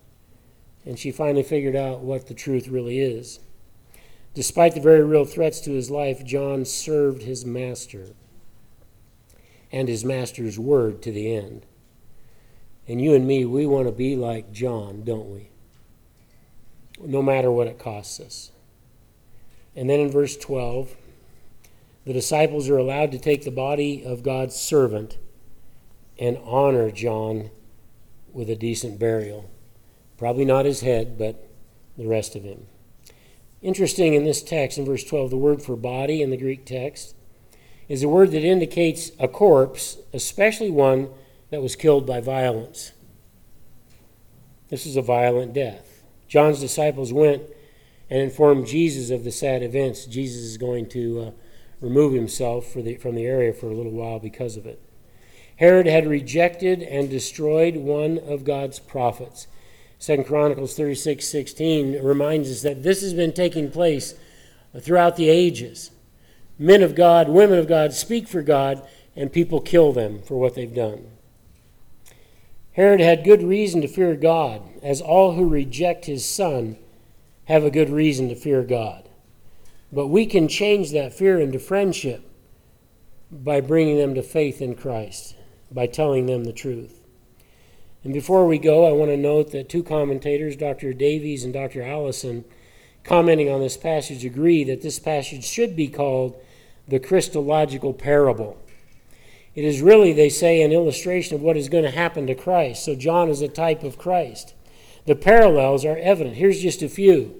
And 0.86 0.98
she 0.98 1.12
finally 1.12 1.44
figured 1.44 1.76
out 1.76 2.00
what 2.00 2.28
the 2.28 2.34
truth 2.34 2.70
really 2.70 3.00
is. 3.00 3.40
Despite 4.34 4.76
the 4.76 4.82
very 4.82 5.04
real 5.04 5.26
threats 5.26 5.60
to 5.62 5.72
his 5.72 5.90
life, 5.90 6.24
John 6.24 6.66
served 6.66 7.24
his 7.24 7.46
master 7.46 8.10
and 9.72 9.88
his 9.88 10.06
master's 10.06 10.58
word 10.58 11.02
to 11.04 11.12
the 11.12 11.34
end. 11.36 11.66
And 12.88 13.02
you 13.02 13.14
and 13.14 13.28
me, 13.28 13.46
we 13.46 13.66
want 13.66 13.88
to 13.88 13.92
be 13.92 14.16
like 14.16 14.52
John, 14.52 15.04
don't 15.04 15.32
we? 15.32 15.50
No 17.00 17.22
matter 17.22 17.52
what 17.52 17.68
it 17.68 17.78
costs 17.78 18.20
us. 18.20 18.52
And 19.76 19.90
then 19.90 20.00
in 20.00 20.12
verse 20.12 20.36
12, 20.36 20.96
the 22.06 22.14
disciples 22.14 22.68
are 22.70 22.78
allowed 22.78 23.12
to 23.12 23.20
take 23.20 23.44
the 23.44 23.52
body 23.52 24.04
of 24.04 24.24
God's 24.24 24.56
servant 24.56 25.18
and 26.18 26.40
honor 26.44 26.92
John 26.92 27.52
with 28.34 28.50
a 28.50 28.56
decent 28.56 29.00
burial. 29.00 29.50
Probably 30.18 30.46
not 30.46 30.66
his 30.66 30.82
head, 30.82 31.18
but 31.18 31.48
the 31.98 32.08
rest 32.08 32.36
of 32.36 32.44
him. 32.44 32.66
Interesting 33.62 34.14
in 34.14 34.24
this 34.24 34.42
text, 34.42 34.78
in 34.78 34.86
verse 34.86 35.04
12, 35.04 35.32
the 35.32 35.38
word 35.38 35.62
for 35.62 35.76
body 35.76 36.22
in 36.22 36.30
the 36.30 36.38
Greek 36.38 36.66
text 36.66 37.16
is 37.90 38.04
a 38.04 38.08
word 38.08 38.32
that 38.32 38.44
indicates 38.44 39.12
a 39.20 39.28
corpse, 39.28 39.98
especially 40.14 40.72
one 40.72 41.10
that 41.50 41.62
was 41.62 41.76
killed 41.76 42.06
by 42.06 42.22
violence. 42.22 42.94
This 44.70 44.86
is 44.86 44.96
a 44.96 45.02
violent 45.02 45.54
death. 45.54 46.04
John's 46.28 46.60
disciples 46.60 47.12
went 47.12 47.42
and 48.10 48.22
informed 48.22 48.68
Jesus 48.68 49.10
of 49.10 49.24
the 49.24 49.32
sad 49.32 49.62
events. 49.62 50.06
Jesus 50.06 50.42
is 50.42 50.58
going 50.58 50.88
to 50.90 51.20
uh, 51.20 51.32
remove 51.82 52.14
himself 52.14 52.74
the, 52.74 52.96
from 52.96 53.16
the 53.16 53.26
area 53.26 53.52
for 53.52 53.68
a 53.68 53.76
little 53.76 53.92
while 53.92 54.20
because 54.20 54.56
of 54.56 54.66
it. 54.66 54.80
Herod 55.58 55.88
had 55.88 56.08
rejected 56.08 56.82
and 56.82 57.10
destroyed 57.10 57.76
one 57.76 58.20
of 58.20 58.46
God's 58.46 58.80
prophets. 58.80 59.48
2 60.00 60.24
Chronicles 60.24 60.76
36 60.76 61.26
16 61.26 62.02
reminds 62.02 62.50
us 62.50 62.62
that 62.62 62.84
this 62.84 63.02
has 63.02 63.14
been 63.14 63.34
taking 63.34 63.70
place 63.70 64.16
throughout 64.80 65.16
the 65.16 65.30
ages. 65.30 65.92
Men 66.58 66.84
of 66.84 66.96
God, 66.96 67.30
women 67.30 67.60
of 67.60 67.68
God 67.68 67.94
speak 67.94 68.28
for 68.28 68.42
God, 68.42 68.86
and 69.16 69.32
people 69.32 69.60
kill 69.60 69.92
them 69.92 70.22
for 70.22 70.40
what 70.40 70.56
they've 70.56 70.74
done. 70.74 71.06
Herod 72.74 73.02
had 73.02 73.26
good 73.26 73.44
reason 73.44 73.82
to 73.82 73.88
fear 73.88 74.16
God, 74.16 74.62
as 74.82 75.02
all 75.02 75.34
who 75.34 75.50
reject 75.50 76.06
his 76.06 76.24
son 76.24 76.78
have 77.46 77.64
a 77.64 77.72
good 77.72 77.90
reason 77.90 78.30
to 78.30 78.36
fear 78.36 78.64
God. 78.64 79.10
But 79.92 80.08
we 80.08 80.26
can 80.26 80.48
change 80.48 80.92
that 80.92 81.14
fear 81.14 81.40
into 81.40 81.60
friendship 81.60 82.24
by 83.32 83.60
bringing 83.60 83.98
them 83.98 84.16
to 84.16 84.22
faith 84.22 84.62
in 84.62 84.76
Christ, 84.76 85.36
by 85.72 85.88
telling 85.88 86.28
them 86.28 86.44
the 86.44 86.54
truth. 86.54 86.99
And 88.10 88.14
before 88.16 88.48
we 88.48 88.58
go, 88.58 88.88
I 88.88 88.92
want 88.92 89.12
to 89.12 89.18
note 89.18 89.52
that 89.52 89.70
two 89.70 89.84
commentators, 89.84 90.56
Dr. 90.56 90.94
Davies 90.94 91.44
and 91.44 91.54
Dr. 91.54 91.84
Allison, 91.84 92.44
commenting 93.04 93.52
on 93.52 93.62
this 93.62 93.78
passage, 93.78 94.26
agree 94.26 94.64
that 94.64 94.82
this 94.82 94.98
passage 94.98 95.44
should 95.44 95.76
be 95.76 95.88
called 95.88 96.36
the 96.88 97.00
Christological 97.00 97.94
parable. 97.94 98.58
It 99.54 99.64
is 99.64 99.84
really, 99.84 100.12
they 100.12 100.30
say, 100.30 100.64
an 100.64 100.72
illustration 100.72 101.36
of 101.36 101.44
what 101.44 101.56
is 101.56 101.70
going 101.70 101.84
to 101.84 101.92
happen 101.92 102.26
to 102.26 102.34
Christ. 102.34 102.84
So 102.84 102.96
John 102.96 103.30
is 103.30 103.44
a 103.44 103.48
type 103.48 103.84
of 103.84 104.00
Christ. 104.00 104.56
The 105.06 105.16
parallels 105.16 105.86
are 105.86 105.98
evident. 105.98 106.38
Here's 106.38 106.64
just 106.64 106.82
a 106.82 106.90
few. 106.90 107.40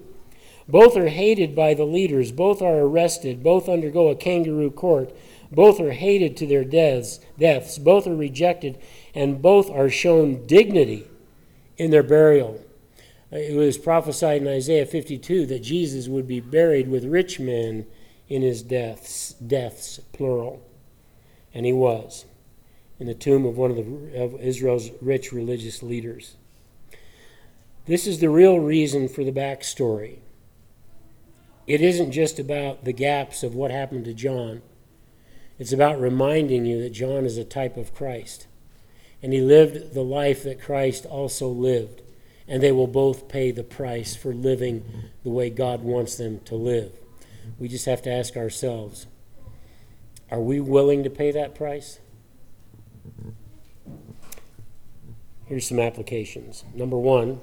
Both 0.68 0.96
are 0.96 1.08
hated 1.08 1.56
by 1.56 1.74
the 1.74 1.82
leaders, 1.82 2.30
both 2.30 2.62
are 2.62 2.78
arrested, 2.78 3.42
both 3.42 3.68
undergo 3.68 4.06
a 4.06 4.14
kangaroo 4.14 4.70
court, 4.70 5.12
both 5.50 5.80
are 5.80 5.92
hated 5.92 6.36
to 6.36 6.46
their 6.46 6.64
deaths, 6.64 7.20
deaths, 7.38 7.78
both 7.78 8.06
are 8.06 8.16
rejected, 8.16 8.78
and 9.14 9.42
both 9.42 9.70
are 9.70 9.90
shown 9.90 10.46
dignity 10.46 11.08
in 11.76 11.90
their 11.90 12.02
burial. 12.02 12.60
Uh, 13.32 13.36
it 13.36 13.56
was 13.56 13.78
prophesied 13.78 14.42
in 14.42 14.48
Isaiah 14.48 14.86
52 14.86 15.46
that 15.46 15.62
Jesus 15.62 16.08
would 16.08 16.26
be 16.26 16.40
buried 16.40 16.88
with 16.88 17.04
rich 17.04 17.40
men 17.40 17.86
in 18.28 18.42
his 18.42 18.62
deaths, 18.62 19.34
deaths 19.34 19.98
plural 20.12 20.62
and 21.52 21.66
he 21.66 21.72
was, 21.72 22.26
in 22.98 23.06
the 23.06 23.14
tomb 23.14 23.44
of 23.44 23.56
one 23.56 23.70
of, 23.70 23.76
the, 23.76 24.22
of 24.22 24.40
Israel's 24.40 24.90
rich 25.00 25.32
religious 25.32 25.82
leaders. 25.82 26.36
This 27.86 28.06
is 28.06 28.20
the 28.20 28.30
real 28.30 28.60
reason 28.60 29.08
for 29.08 29.24
the 29.24 29.32
backstory. 29.32 30.18
It 31.66 31.80
isn't 31.80 32.12
just 32.12 32.38
about 32.38 32.84
the 32.84 32.92
gaps 32.92 33.42
of 33.42 33.54
what 33.54 33.70
happened 33.70 34.04
to 34.04 34.14
John. 34.14 34.62
It's 35.60 35.72
about 35.72 36.00
reminding 36.00 36.64
you 36.64 36.80
that 36.80 36.94
John 36.94 37.26
is 37.26 37.36
a 37.36 37.44
type 37.44 37.76
of 37.76 37.94
Christ. 37.94 38.46
And 39.22 39.34
he 39.34 39.42
lived 39.42 39.92
the 39.92 40.02
life 40.02 40.42
that 40.44 40.58
Christ 40.58 41.04
also 41.04 41.48
lived. 41.48 42.00
And 42.48 42.62
they 42.62 42.72
will 42.72 42.86
both 42.86 43.28
pay 43.28 43.50
the 43.50 43.62
price 43.62 44.16
for 44.16 44.32
living 44.32 45.10
the 45.22 45.28
way 45.28 45.50
God 45.50 45.82
wants 45.82 46.16
them 46.16 46.40
to 46.46 46.54
live. 46.54 46.92
We 47.58 47.68
just 47.68 47.84
have 47.84 48.00
to 48.02 48.10
ask 48.10 48.36
ourselves 48.36 49.06
are 50.30 50.40
we 50.40 50.60
willing 50.60 51.04
to 51.04 51.10
pay 51.10 51.30
that 51.32 51.54
price? 51.54 51.98
Here's 55.44 55.66
some 55.66 55.80
applications. 55.80 56.64
Number 56.72 56.96
one, 56.96 57.40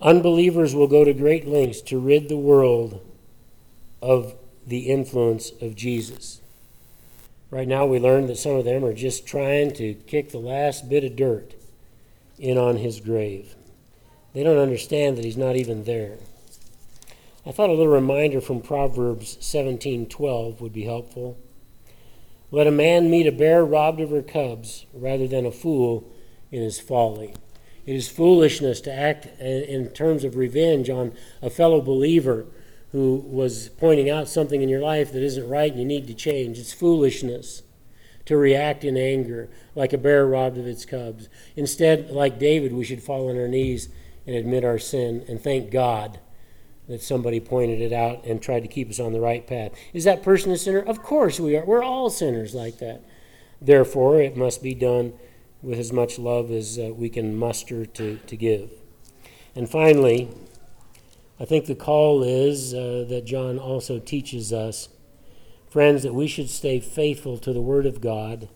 unbelievers 0.00 0.74
will 0.74 0.86
go 0.86 1.02
to 1.02 1.14
great 1.14 1.48
lengths 1.48 1.80
to 1.82 1.98
rid 1.98 2.28
the 2.28 2.36
world 2.36 3.00
of 4.02 4.34
the 4.66 4.90
influence 4.90 5.52
of 5.60 5.74
Jesus. 5.74 6.40
Right 7.50 7.68
now, 7.68 7.86
we 7.86 7.98
learn 7.98 8.26
that 8.26 8.38
some 8.38 8.52
of 8.52 8.64
them 8.64 8.84
are 8.84 8.94
just 8.94 9.26
trying 9.26 9.72
to 9.74 9.94
kick 9.94 10.30
the 10.30 10.38
last 10.38 10.88
bit 10.88 11.04
of 11.04 11.16
dirt 11.16 11.54
in 12.38 12.58
on 12.58 12.78
his 12.78 13.00
grave. 13.00 13.54
They 14.32 14.42
don't 14.42 14.58
understand 14.58 15.16
that 15.16 15.24
he's 15.24 15.36
not 15.36 15.54
even 15.54 15.84
there. 15.84 16.18
I 17.46 17.52
thought 17.52 17.70
a 17.70 17.74
little 17.74 17.92
reminder 17.92 18.40
from 18.40 18.60
Proverbs 18.60 19.36
17:12 19.40 20.60
would 20.60 20.72
be 20.72 20.84
helpful. 20.84 21.36
Let 22.50 22.66
a 22.66 22.72
man 22.72 23.10
meet 23.10 23.26
a 23.26 23.32
bear 23.32 23.64
robbed 23.64 24.00
of 24.00 24.10
her 24.10 24.22
cubs 24.22 24.86
rather 24.92 25.28
than 25.28 25.44
a 25.44 25.52
fool 25.52 26.04
in 26.50 26.62
his 26.62 26.80
folly. 26.80 27.34
It 27.86 27.94
is 27.94 28.08
foolishness 28.08 28.80
to 28.82 28.92
act 28.92 29.26
in 29.40 29.90
terms 29.90 30.24
of 30.24 30.36
revenge 30.36 30.88
on 30.88 31.12
a 31.42 31.50
fellow 31.50 31.80
believer 31.80 32.46
who 32.94 33.16
was 33.26 33.70
pointing 33.70 34.08
out 34.08 34.28
something 34.28 34.62
in 34.62 34.68
your 34.68 34.80
life 34.80 35.12
that 35.12 35.20
isn't 35.20 35.48
right 35.48 35.72
and 35.72 35.80
you 35.80 35.84
need 35.84 36.06
to 36.06 36.14
change. 36.14 36.60
It's 36.60 36.72
foolishness 36.72 37.64
to 38.24 38.36
react 38.36 38.84
in 38.84 38.96
anger 38.96 39.50
like 39.74 39.92
a 39.92 39.98
bear 39.98 40.24
robbed 40.24 40.58
of 40.58 40.66
its 40.68 40.84
cubs. 40.84 41.28
Instead, 41.56 42.08
like 42.10 42.38
David, 42.38 42.72
we 42.72 42.84
should 42.84 43.02
fall 43.02 43.28
on 43.28 43.36
our 43.36 43.48
knees 43.48 43.88
and 44.28 44.36
admit 44.36 44.64
our 44.64 44.78
sin 44.78 45.24
and 45.26 45.42
thank 45.42 45.72
God 45.72 46.20
that 46.86 47.02
somebody 47.02 47.40
pointed 47.40 47.80
it 47.80 47.92
out 47.92 48.24
and 48.24 48.40
tried 48.40 48.60
to 48.60 48.68
keep 48.68 48.88
us 48.88 49.00
on 49.00 49.12
the 49.12 49.20
right 49.20 49.44
path. 49.44 49.72
Is 49.92 50.04
that 50.04 50.22
person 50.22 50.52
a 50.52 50.56
sinner? 50.56 50.78
Of 50.78 51.02
course 51.02 51.40
we 51.40 51.56
are. 51.56 51.64
We're 51.64 51.82
all 51.82 52.10
sinners 52.10 52.54
like 52.54 52.78
that. 52.78 53.02
Therefore, 53.60 54.22
it 54.22 54.36
must 54.36 54.62
be 54.62 54.72
done 54.72 55.14
with 55.62 55.80
as 55.80 55.92
much 55.92 56.16
love 56.16 56.52
as 56.52 56.78
uh, 56.78 56.94
we 56.94 57.08
can 57.08 57.34
muster 57.34 57.86
to, 57.86 58.18
to 58.18 58.36
give. 58.36 58.70
And 59.56 59.68
finally, 59.68 60.28
I 61.38 61.44
think 61.44 61.66
the 61.66 61.74
call 61.74 62.22
is 62.22 62.72
uh, 62.72 63.04
that 63.08 63.24
John 63.24 63.58
also 63.58 63.98
teaches 63.98 64.52
us, 64.52 64.88
friends, 65.68 66.02
that 66.04 66.14
we 66.14 66.28
should 66.28 66.48
stay 66.48 66.78
faithful 66.78 67.38
to 67.38 67.52
the 67.52 67.60
Word 67.60 67.86
of 67.86 68.00
God 68.00 68.48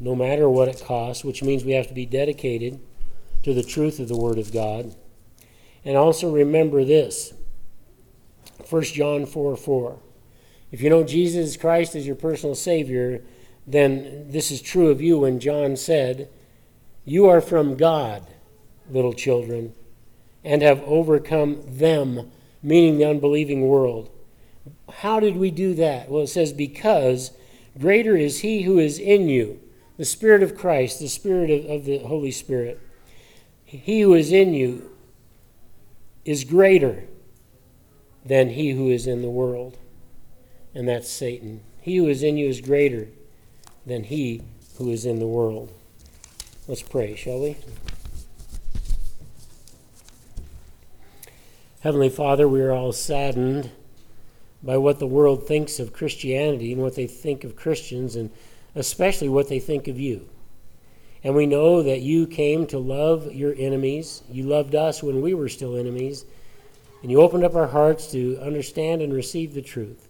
no 0.00 0.14
matter 0.14 0.48
what 0.48 0.68
it 0.68 0.82
costs, 0.84 1.24
which 1.24 1.42
means 1.42 1.64
we 1.64 1.72
have 1.72 1.88
to 1.88 1.94
be 1.94 2.06
dedicated 2.06 2.80
to 3.42 3.54
the 3.54 3.62
truth 3.62 3.98
of 3.98 4.08
the 4.08 4.16
Word 4.16 4.38
of 4.38 4.52
God. 4.52 4.94
And 5.84 5.96
also 5.96 6.30
remember 6.30 6.84
this 6.84 7.32
1 8.68 8.82
John 8.82 9.26
4 9.26 9.56
4. 9.56 9.98
If 10.70 10.82
you 10.82 10.90
know 10.90 11.02
Jesus 11.02 11.56
Christ 11.56 11.94
as 11.94 12.06
your 12.06 12.16
personal 12.16 12.54
Savior, 12.54 13.22
then 13.66 14.30
this 14.30 14.50
is 14.50 14.60
true 14.60 14.90
of 14.90 15.00
you 15.00 15.18
when 15.18 15.40
John 15.40 15.76
said, 15.76 16.28
You 17.04 17.26
are 17.26 17.40
from 17.40 17.76
God, 17.76 18.26
little 18.90 19.14
children, 19.14 19.74
and 20.44 20.62
have 20.62 20.82
overcome 20.84 21.62
them, 21.66 22.30
meaning 22.62 22.98
the 22.98 23.08
unbelieving 23.08 23.68
world. 23.68 24.10
How 24.90 25.20
did 25.20 25.36
we 25.36 25.50
do 25.50 25.74
that? 25.74 26.10
Well, 26.10 26.22
it 26.22 26.28
says, 26.28 26.52
Because 26.52 27.32
greater 27.78 28.16
is 28.16 28.40
He 28.40 28.62
who 28.62 28.78
is 28.78 28.98
in 28.98 29.28
you, 29.28 29.60
the 29.96 30.04
Spirit 30.04 30.42
of 30.42 30.56
Christ, 30.56 31.00
the 31.00 31.08
Spirit 31.08 31.50
of, 31.50 31.70
of 31.70 31.84
the 31.84 31.98
Holy 31.98 32.30
Spirit. 32.30 32.80
He 33.64 34.00
who 34.00 34.14
is 34.14 34.32
in 34.32 34.54
you 34.54 34.90
is 36.24 36.44
greater 36.44 37.04
than 38.24 38.50
he 38.50 38.70
who 38.70 38.90
is 38.90 39.06
in 39.06 39.22
the 39.22 39.30
world, 39.30 39.76
and 40.74 40.88
that's 40.88 41.08
Satan. 41.08 41.62
He 41.80 41.96
who 41.96 42.06
is 42.08 42.22
in 42.22 42.36
you 42.36 42.48
is 42.48 42.60
greater 42.60 43.08
than 43.86 44.04
he 44.04 44.42
who 44.76 44.90
is 44.90 45.06
in 45.06 45.18
the 45.18 45.26
world. 45.26 45.72
Let's 46.66 46.82
pray, 46.82 47.14
shall 47.16 47.40
we? 47.40 47.56
Heavenly 51.80 52.08
Father, 52.08 52.48
we 52.48 52.60
are 52.60 52.72
all 52.72 52.90
saddened 52.90 53.70
by 54.64 54.76
what 54.78 54.98
the 54.98 55.06
world 55.06 55.46
thinks 55.46 55.78
of 55.78 55.92
Christianity 55.92 56.72
and 56.72 56.82
what 56.82 56.96
they 56.96 57.06
think 57.06 57.44
of 57.44 57.54
Christians, 57.54 58.16
and 58.16 58.30
especially 58.74 59.28
what 59.28 59.48
they 59.48 59.60
think 59.60 59.86
of 59.86 59.96
you. 59.96 60.28
And 61.22 61.36
we 61.36 61.46
know 61.46 61.84
that 61.84 62.00
you 62.00 62.26
came 62.26 62.66
to 62.66 62.80
love 62.80 63.32
your 63.32 63.54
enemies. 63.56 64.24
You 64.28 64.42
loved 64.42 64.74
us 64.74 65.04
when 65.04 65.22
we 65.22 65.34
were 65.34 65.48
still 65.48 65.76
enemies. 65.76 66.24
And 67.02 67.12
you 67.12 67.20
opened 67.20 67.44
up 67.44 67.54
our 67.54 67.68
hearts 67.68 68.10
to 68.10 68.40
understand 68.42 69.00
and 69.00 69.12
receive 69.12 69.54
the 69.54 69.62
truth. 69.62 70.08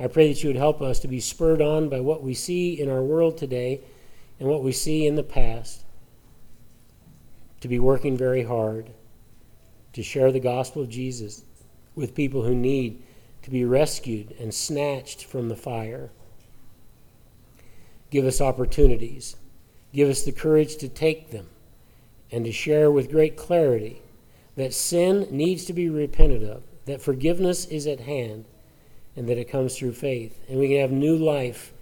I 0.00 0.06
pray 0.06 0.32
that 0.32 0.42
you 0.42 0.48
would 0.48 0.56
help 0.56 0.80
us 0.80 1.00
to 1.00 1.08
be 1.08 1.20
spurred 1.20 1.60
on 1.60 1.90
by 1.90 2.00
what 2.00 2.22
we 2.22 2.32
see 2.32 2.80
in 2.80 2.88
our 2.88 3.02
world 3.02 3.36
today 3.36 3.82
and 4.40 4.48
what 4.48 4.62
we 4.62 4.72
see 4.72 5.06
in 5.06 5.16
the 5.16 5.22
past, 5.22 5.84
to 7.60 7.68
be 7.68 7.78
working 7.78 8.16
very 8.16 8.44
hard 8.44 8.88
to 9.98 10.02
share 10.02 10.32
the 10.32 10.40
gospel 10.40 10.80
of 10.82 10.88
Jesus 10.88 11.44
with 11.94 12.14
people 12.14 12.44
who 12.44 12.54
need 12.54 13.02
to 13.42 13.50
be 13.50 13.64
rescued 13.64 14.34
and 14.40 14.54
snatched 14.54 15.24
from 15.24 15.50
the 15.50 15.56
fire. 15.56 16.10
Give 18.10 18.24
us 18.24 18.40
opportunities 18.40 19.36
Give 19.92 20.08
us 20.08 20.22
the 20.22 20.32
courage 20.32 20.76
to 20.76 20.88
take 20.88 21.30
them 21.30 21.48
and 22.30 22.44
to 22.44 22.52
share 22.52 22.90
with 22.90 23.10
great 23.10 23.36
clarity 23.36 24.02
that 24.56 24.74
sin 24.74 25.26
needs 25.30 25.64
to 25.64 25.72
be 25.72 25.88
repented 25.88 26.42
of, 26.42 26.62
that 26.84 27.00
forgiveness 27.00 27.64
is 27.66 27.86
at 27.86 28.00
hand, 28.00 28.44
and 29.16 29.28
that 29.28 29.38
it 29.38 29.50
comes 29.50 29.76
through 29.76 29.92
faith. 29.92 30.38
And 30.48 30.58
we 30.58 30.68
can 30.68 30.80
have 30.80 30.90
new 30.90 31.16
life 31.16 31.72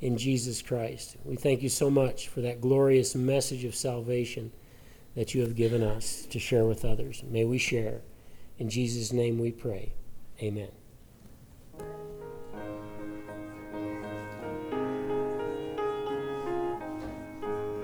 in 0.00 0.18
Jesus 0.18 0.60
Christ. 0.60 1.16
We 1.24 1.36
thank 1.36 1.62
you 1.62 1.68
so 1.68 1.88
much 1.88 2.28
for 2.28 2.40
that 2.40 2.60
glorious 2.60 3.14
message 3.14 3.64
of 3.64 3.74
salvation 3.74 4.50
that 5.14 5.34
you 5.34 5.42
have 5.42 5.54
given 5.54 5.82
us 5.82 6.26
to 6.30 6.38
share 6.38 6.64
with 6.64 6.84
others. 6.84 7.22
May 7.28 7.44
we 7.44 7.58
share. 7.58 8.00
In 8.58 8.68
Jesus' 8.68 9.12
name 9.12 9.38
we 9.38 9.50
pray. 9.52 9.92
Amen. 10.40 10.81